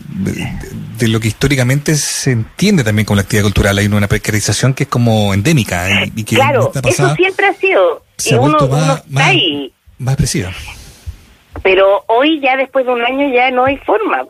de, 0.98 1.08
lo 1.08 1.18
que 1.18 1.26
históricamente 1.26 1.96
se 1.96 2.30
entiende 2.30 2.84
también 2.84 3.04
con 3.04 3.16
la 3.16 3.22
actividad 3.22 3.44
cultural. 3.44 3.78
Hay 3.78 3.86
una 3.86 4.06
precarización 4.06 4.74
que 4.74 4.84
es 4.84 4.88
como 4.88 5.34
endémica. 5.34 6.04
Y, 6.04 6.22
que 6.22 6.36
claro, 6.36 6.70
eso 6.84 7.16
siempre 7.16 7.46
ha 7.46 7.54
sido. 7.54 8.04
Se 8.16 8.34
ha 8.34 8.38
vuelto 8.38 8.68
más, 8.68 9.02
más, 9.08 9.34
más 9.98 10.12
expresiva. 10.14 10.52
Pero 11.62 12.04
hoy 12.06 12.40
ya 12.40 12.56
después 12.56 12.86
de 12.86 12.92
un 12.92 13.04
año 13.04 13.28
ya 13.28 13.50
no 13.50 13.64
hay 13.64 13.76
forma. 13.78 14.24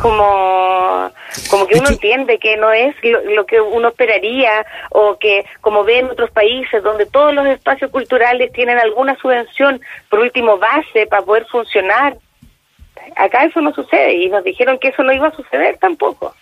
Como, 0.00 1.10
como 1.48 1.66
que 1.66 1.78
uno 1.78 1.88
entiende 1.88 2.38
que 2.38 2.56
no 2.56 2.72
es 2.72 2.94
lo, 3.02 3.46
que 3.46 3.60
uno 3.60 3.88
esperaría 3.88 4.66
o 4.90 5.16
que 5.18 5.44
como 5.60 5.84
ve 5.84 5.98
en 5.98 6.10
otros 6.10 6.30
países 6.30 6.82
donde 6.82 7.06
todos 7.06 7.34
los 7.34 7.46
espacios 7.46 7.90
culturales 7.90 8.52
tienen 8.52 8.78
alguna 8.78 9.16
subvención, 9.16 9.80
por 10.08 10.20
último 10.20 10.58
base 10.58 11.06
para 11.06 11.22
poder 11.22 11.46
funcionar. 11.46 12.16
Acá 13.16 13.44
eso 13.44 13.60
no 13.60 13.72
sucede 13.74 14.14
y 14.14 14.28
nos 14.28 14.44
dijeron 14.44 14.78
que 14.78 14.88
eso 14.88 15.02
no 15.02 15.12
iba 15.12 15.28
a 15.28 15.36
suceder 15.36 15.78
tampoco, 15.78 16.34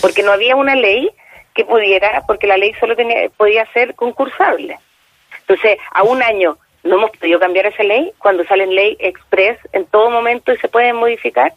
porque 0.00 0.22
no 0.22 0.32
había 0.32 0.56
una 0.56 0.74
ley 0.74 1.10
que 1.54 1.64
pudiera, 1.64 2.22
porque 2.26 2.46
la 2.46 2.56
ley 2.56 2.74
solo 2.80 2.96
tenía, 2.96 3.28
podía 3.36 3.66
ser 3.72 3.94
concursable. 3.94 4.78
Entonces, 5.40 5.78
a 5.92 6.02
un 6.02 6.22
año 6.22 6.56
no 6.84 6.96
hemos 6.96 7.10
podido 7.12 7.38
cambiar 7.38 7.66
esa 7.66 7.82
ley 7.82 8.12
cuando 8.18 8.44
sale 8.44 8.64
en 8.64 8.74
ley 8.74 8.96
express 9.00 9.58
en 9.72 9.86
todo 9.86 10.10
momento 10.10 10.52
y 10.52 10.58
se 10.58 10.68
puede 10.68 10.92
modificar. 10.92 11.52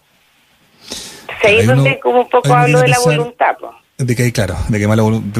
ahí 1.43 1.59
es 1.59 1.67
donde 1.67 1.99
como 1.99 2.21
un 2.21 2.29
poco 2.29 2.53
hablo 2.53 2.79
de 2.81 2.87
la 2.87 2.99
voluntad. 2.99 3.55
De 3.97 4.13
que 4.13 4.23
hay, 4.23 4.33
claro, 4.33 4.57
de 4.67 4.77
que, 4.77 4.87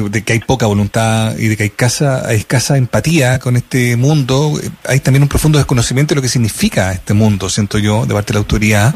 de 0.08 0.24
que 0.24 0.32
hay 0.32 0.40
poca 0.40 0.64
voluntad 0.64 1.36
y 1.36 1.48
de 1.48 1.58
que 1.58 1.64
hay 1.64 1.68
escasa, 1.68 2.26
hay 2.26 2.38
escasa 2.38 2.78
empatía 2.78 3.38
con 3.38 3.54
este 3.54 3.96
mundo. 3.96 4.54
Hay 4.86 5.00
también 5.00 5.22
un 5.22 5.28
profundo 5.28 5.58
desconocimiento 5.58 6.14
de 6.14 6.16
lo 6.16 6.22
que 6.22 6.28
significa 6.28 6.90
este 6.92 7.12
mundo, 7.12 7.50
siento 7.50 7.76
yo, 7.78 8.06
de 8.06 8.14
parte 8.14 8.28
de 8.28 8.34
la 8.36 8.38
autoridad. 8.38 8.94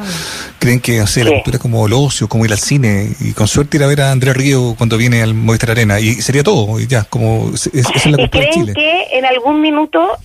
Creen 0.58 0.80
que, 0.80 0.98
no 1.00 1.06
sé, 1.06 1.24
la 1.24 1.32
cultura 1.32 1.56
es 1.56 1.60
como 1.60 1.86
el 1.86 1.92
ocio, 1.92 2.26
como 2.26 2.46
ir 2.46 2.52
al 2.52 2.58
cine, 2.58 3.10
y 3.20 3.34
con 3.34 3.46
suerte 3.46 3.76
ir 3.76 3.84
a 3.84 3.86
ver 3.86 4.00
a 4.00 4.12
Andrea 4.12 4.32
Río 4.32 4.74
cuando 4.78 4.96
viene 4.96 5.22
al 5.22 5.34
Movistar 5.34 5.72
Arena, 5.72 6.00
y 6.00 6.14
sería 6.14 6.42
todo, 6.42 6.80
y 6.80 6.86
ya, 6.86 7.04
como, 7.04 7.50
es, 7.52 7.66
es 7.66 8.06
la 8.06 8.16
cultura 8.16 8.44
de 8.46 8.50
Chile. 8.50 8.72
que 8.74 9.18
en 9.18 9.26
algún 9.26 9.60
minuto 9.60 10.16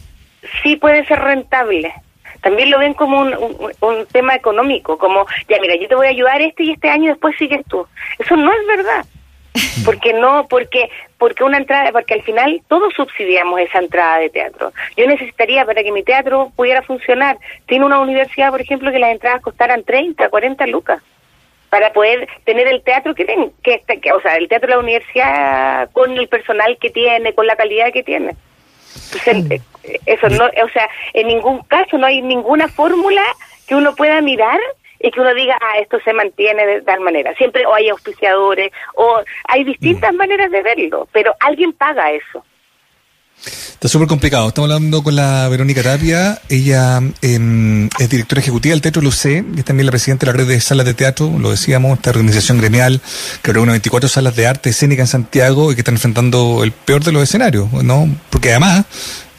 sí 0.62 0.76
puede 0.76 1.06
ser 1.06 1.20
rentable. 1.20 1.94
También 2.42 2.70
lo 2.70 2.80
ven 2.80 2.94
como 2.94 3.22
un, 3.22 3.34
un, 3.82 4.06
tema 4.08 4.36
económico, 4.36 4.98
como, 4.98 5.26
ya 5.50 5.58
mira, 5.62 5.76
yo 5.76 5.88
te 5.88 5.96
voy 5.96 6.08
a 6.08 6.12
ayudar 6.12 6.42
este 6.42 6.64
y 6.64 6.72
este 6.74 6.90
año 6.90 7.12
después 7.12 7.36
sigues 7.38 7.66
tú. 7.68 7.88
Eso 8.20 8.36
no 8.36 8.52
es 8.52 8.68
verdad. 8.68 9.06
Porque 9.86 10.14
no, 10.14 10.48
porque 10.50 10.90
porque 11.18 11.44
una 11.44 11.58
entrada, 11.58 11.92
porque 11.92 12.14
al 12.14 12.24
final 12.24 12.62
todos 12.68 12.94
subsidiamos 12.94 13.60
esa 13.62 13.80
entrada 13.80 14.20
de 14.20 14.30
teatro. 14.30 14.74
Yo 14.98 15.08
necesitaría 15.08 15.66
para 15.66 15.82
que 15.82 15.92
mi 15.92 16.04
teatro 16.04 16.52
pudiera 16.56 16.82
funcionar, 16.82 17.38
tiene 17.66 17.86
una 17.86 18.00
universidad, 18.00 18.52
por 18.52 18.62
ejemplo, 18.62 18.92
que 18.92 19.00
las 19.00 19.12
entradas 19.12 19.42
costaran 19.42 19.84
30, 19.84 20.30
40 20.30 20.68
lucas 20.68 21.02
para 21.70 21.92
poder 21.94 22.28
tener 22.44 22.68
el 22.68 22.82
teatro 22.84 23.16
que 23.16 23.26
tiene, 23.26 23.52
que, 23.64 23.82
que, 24.02 24.12
o 24.12 24.22
sea, 24.22 24.36
el 24.36 24.48
teatro 24.48 24.68
de 24.68 24.76
la 24.76 24.82
universidad 24.82 25.90
con 25.92 26.12
el 26.18 26.28
personal 26.28 26.78
que 26.80 26.90
tiene, 26.90 27.34
con 27.34 27.48
la 27.48 27.56
calidad 27.56 27.92
que 27.92 28.04
tiene. 28.04 28.36
Entonces, 29.26 29.62
eso 30.06 30.30
no, 30.30 30.46
o 30.46 30.70
sea, 30.70 30.90
en 31.14 31.28
ningún 31.28 31.62
caso 31.64 31.98
no 31.98 32.08
hay 32.08 32.22
ninguna 32.22 32.68
fórmula 32.68 33.24
que 33.68 33.76
uno 33.76 33.96
pueda 33.96 34.22
mirar 34.22 34.60
y 35.00 35.12
que 35.12 35.22
uno 35.22 35.34
diga, 35.34 35.58
ah, 35.62 35.80
esto 35.80 36.00
se 36.02 36.14
mantiene 36.14 36.66
de 36.66 36.82
tal 36.82 37.02
manera. 37.02 37.34
Siempre 37.36 37.66
o 37.66 37.74
hay 37.74 37.90
auspiciadores 37.90 38.72
o 38.96 39.22
hay 39.48 39.64
distintas 39.64 40.14
mm. 40.14 40.18
maneras 40.18 40.52
de 40.52 40.62
verlo, 40.62 41.08
pero 41.12 41.36
alguien 41.40 41.74
paga 41.74 42.12
eso. 42.12 42.44
Está 43.44 43.88
súper 43.88 44.08
complicado. 44.08 44.48
Estamos 44.48 44.72
hablando 44.72 45.04
con 45.04 45.16
la 45.16 45.48
Verónica 45.50 45.84
Tapia. 45.84 46.42
Ella 46.50 47.02
em, 47.22 47.88
es 48.00 48.10
directora 48.10 48.42
ejecutiva 48.42 48.74
del 48.74 48.82
Teatro 48.82 49.02
Lucé 49.02 49.46
y 49.56 49.60
es 49.60 49.66
también 49.66 49.86
la 49.86 49.92
presidenta 49.92 50.26
de 50.26 50.32
la 50.32 50.38
red 50.38 50.48
de 50.48 50.60
salas 50.62 50.86
de 50.86 50.94
teatro, 50.94 51.38
lo 51.38 51.52
decíamos, 51.52 51.98
esta 51.98 52.10
organización 52.10 52.58
gremial 52.58 53.02
que 53.42 53.54
reúne 53.54 53.72
24 53.72 54.10
salas 54.10 54.36
de 54.36 54.48
arte 54.48 54.72
escénica 54.72 55.04
en 55.04 55.08
Santiago 55.08 55.72
y 55.72 55.76
que 55.76 55.82
están 55.82 55.96
enfrentando 55.96 56.64
el 56.64 56.72
peor 56.72 57.04
de 57.04 57.12
los 57.12 57.22
escenarios, 57.22 57.72
¿no? 57.72 58.10
Porque 58.30 58.52
además 58.52 58.86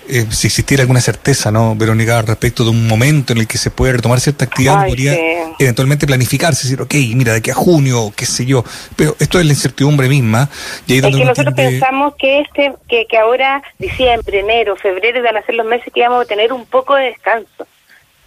eh, 0.08 0.26
si 0.30 0.46
existiera 0.48 0.82
alguna 0.82 1.00
certeza, 1.00 1.50
¿no, 1.50 1.74
Verónica, 1.74 2.22
respecto 2.22 2.64
de 2.64 2.70
un 2.70 2.86
momento 2.86 3.32
en 3.32 3.38
el 3.40 3.46
que 3.46 3.58
se 3.58 3.70
puede 3.70 3.92
retomar 3.94 4.20
cierta 4.20 4.44
actividad, 4.44 4.80
Ay, 4.82 4.90
podría 4.90 5.14
sí. 5.14 5.20
eventualmente 5.58 6.06
planificarse, 6.06 6.64
decir, 6.68 6.80
ok, 6.82 6.94
mira, 7.14 7.32
de 7.32 7.38
aquí 7.38 7.50
a 7.50 7.54
junio, 7.54 8.12
qué 8.16 8.26
sé 8.26 8.46
yo. 8.46 8.64
Pero 8.96 9.16
esto 9.18 9.38
es 9.38 9.46
la 9.46 9.52
incertidumbre 9.52 10.08
misma. 10.08 10.48
Y 10.86 10.92
ahí 10.92 10.96
Es 10.98 11.02
donde 11.02 11.18
que 11.18 11.24
nosotros 11.24 11.54
pensamos 11.54 12.14
que 12.18 12.40
este, 12.40 12.72
que, 12.88 13.06
que 13.06 13.18
ahora 13.18 13.62
diciembre, 13.78 14.40
enero, 14.40 14.76
febrero 14.76 15.22
van 15.22 15.36
a 15.36 15.42
ser 15.42 15.54
los 15.56 15.66
meses 15.66 15.92
que 15.92 16.00
íbamos 16.00 16.22
a 16.24 16.26
tener 16.26 16.52
un 16.52 16.66
poco 16.66 16.94
de 16.94 17.06
descanso, 17.06 17.66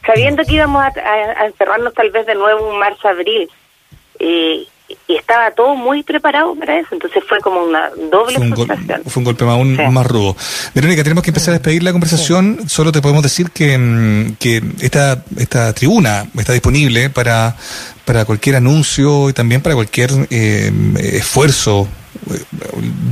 sabiendo 0.05 0.43
que 0.45 0.53
íbamos 0.55 0.81
a, 0.83 0.87
a- 0.87 1.41
a 1.43 1.45
encerrarnos 1.47 1.93
tal 1.93 2.09
vez 2.11 2.25
de 2.25 2.35
nuevo 2.35 2.71
en 2.73 2.79
marzo, 2.79 3.07
abril, 3.07 3.49
y, 4.19 4.67
y 5.07 5.15
estaba 5.15 5.51
todo 5.51 5.75
muy 5.75 6.03
preparado 6.03 6.55
para 6.55 6.79
eso, 6.79 6.89
entonces 6.91 7.23
fue 7.27 7.39
como 7.39 7.61
una 7.63 7.89
doble 8.11 8.35
Fue 8.37 8.45
un, 8.45 8.49
gol- 8.51 8.67
frustración. 8.67 9.01
fue 9.05 9.21
un 9.21 9.23
golpe 9.25 9.45
más, 9.45 9.57
Sí. 9.59 9.91
más 9.93 10.07
rudo. 10.07 10.35
Verónica, 10.73 11.03
tenemos 11.03 11.23
que 11.23 11.29
empezar 11.29 11.51
a 11.51 11.57
despedir 11.57 11.83
la 11.83 11.91
conversación. 11.91 12.59
Solo 12.67 12.91
te 12.91 13.01
podemos 13.01 13.23
decir 13.23 13.51
que, 13.51 13.77
mm, 13.77 14.35
que 14.39 14.63
esta, 14.81 15.23
esta 15.37 15.73
tribuna 15.73 16.25
está 16.37 16.53
disponible 16.53 17.09
para, 17.09 17.55
para 18.05 18.25
cualquier 18.25 18.55
anuncio 18.57 19.29
y 19.29 19.33
también 19.33 19.61
para 19.61 19.75
cualquier 19.75 20.11
eh, 20.29 20.71
esfuerzo 21.13 21.87
eh, 22.31 22.39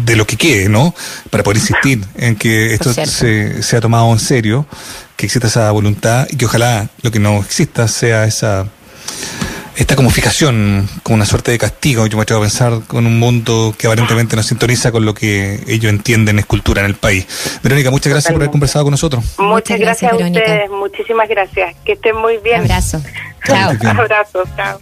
de 0.06 0.16
lo 0.16 0.26
que 0.26 0.36
quede, 0.38 0.70
¿no? 0.70 0.94
Para 1.30 1.44
poder 1.44 1.58
insistir 1.58 2.02
en 2.16 2.36
que 2.36 2.74
esto 2.74 2.94
cierto. 2.94 3.12
se, 3.12 3.62
sea 3.64 3.82
tomado 3.82 4.12
en 4.12 4.20
serio, 4.20 4.66
que 5.16 5.26
exista 5.28 5.48
esa 5.48 5.70
voluntad 5.72 6.28
y 6.30 6.38
que 6.38 6.46
ojalá 6.46 6.90
lo 7.02 7.12
que 7.12 7.20
no 7.20 7.38
exista 7.40 7.88
sea 7.88 8.26
esa 8.26 8.68
esta 9.78 9.96
como 9.96 10.10
fijación, 10.10 10.90
como 11.04 11.16
una 11.16 11.26
suerte 11.26 11.52
de 11.52 11.60
castigo, 11.60 12.08
yo 12.08 12.18
me 12.18 12.24
atrevo 12.24 12.42
a 12.42 12.46
pensar, 12.46 12.82
con 12.88 13.06
un 13.06 13.20
mundo 13.20 13.76
que 13.78 13.88
aparentemente 13.88 14.36
no 14.36 14.42
sintoniza 14.42 14.92
con 14.92 15.06
lo 15.06 15.14
que 15.14 15.62
ellos 15.68 15.92
entienden 15.92 16.40
es 16.40 16.46
cultura 16.46 16.82
en 16.82 16.88
el 16.88 16.96
país. 16.96 17.28
Verónica, 17.62 17.92
muchas 17.92 18.12
gracias 18.12 18.34
por 18.34 18.42
haber 18.42 18.52
conversado 18.52 18.86
con 18.86 18.92
nosotros. 18.92 19.24
Muchas 19.38 19.68
Muchas 19.68 19.80
gracias, 19.80 20.12
gracias, 20.12 20.12
a 20.12 20.16
Verónica. 20.16 20.40
ustedes, 20.42 20.70
muchísimas 20.72 21.30
gracias, 21.30 21.76
que 21.86 21.94
estén 21.94 22.16
muy 22.16 22.38
bien. 22.38 22.62
Abrazo. 22.62 23.02
Chao. 23.46 23.72
Abrazos, 23.72 24.50
chao. 24.56 24.76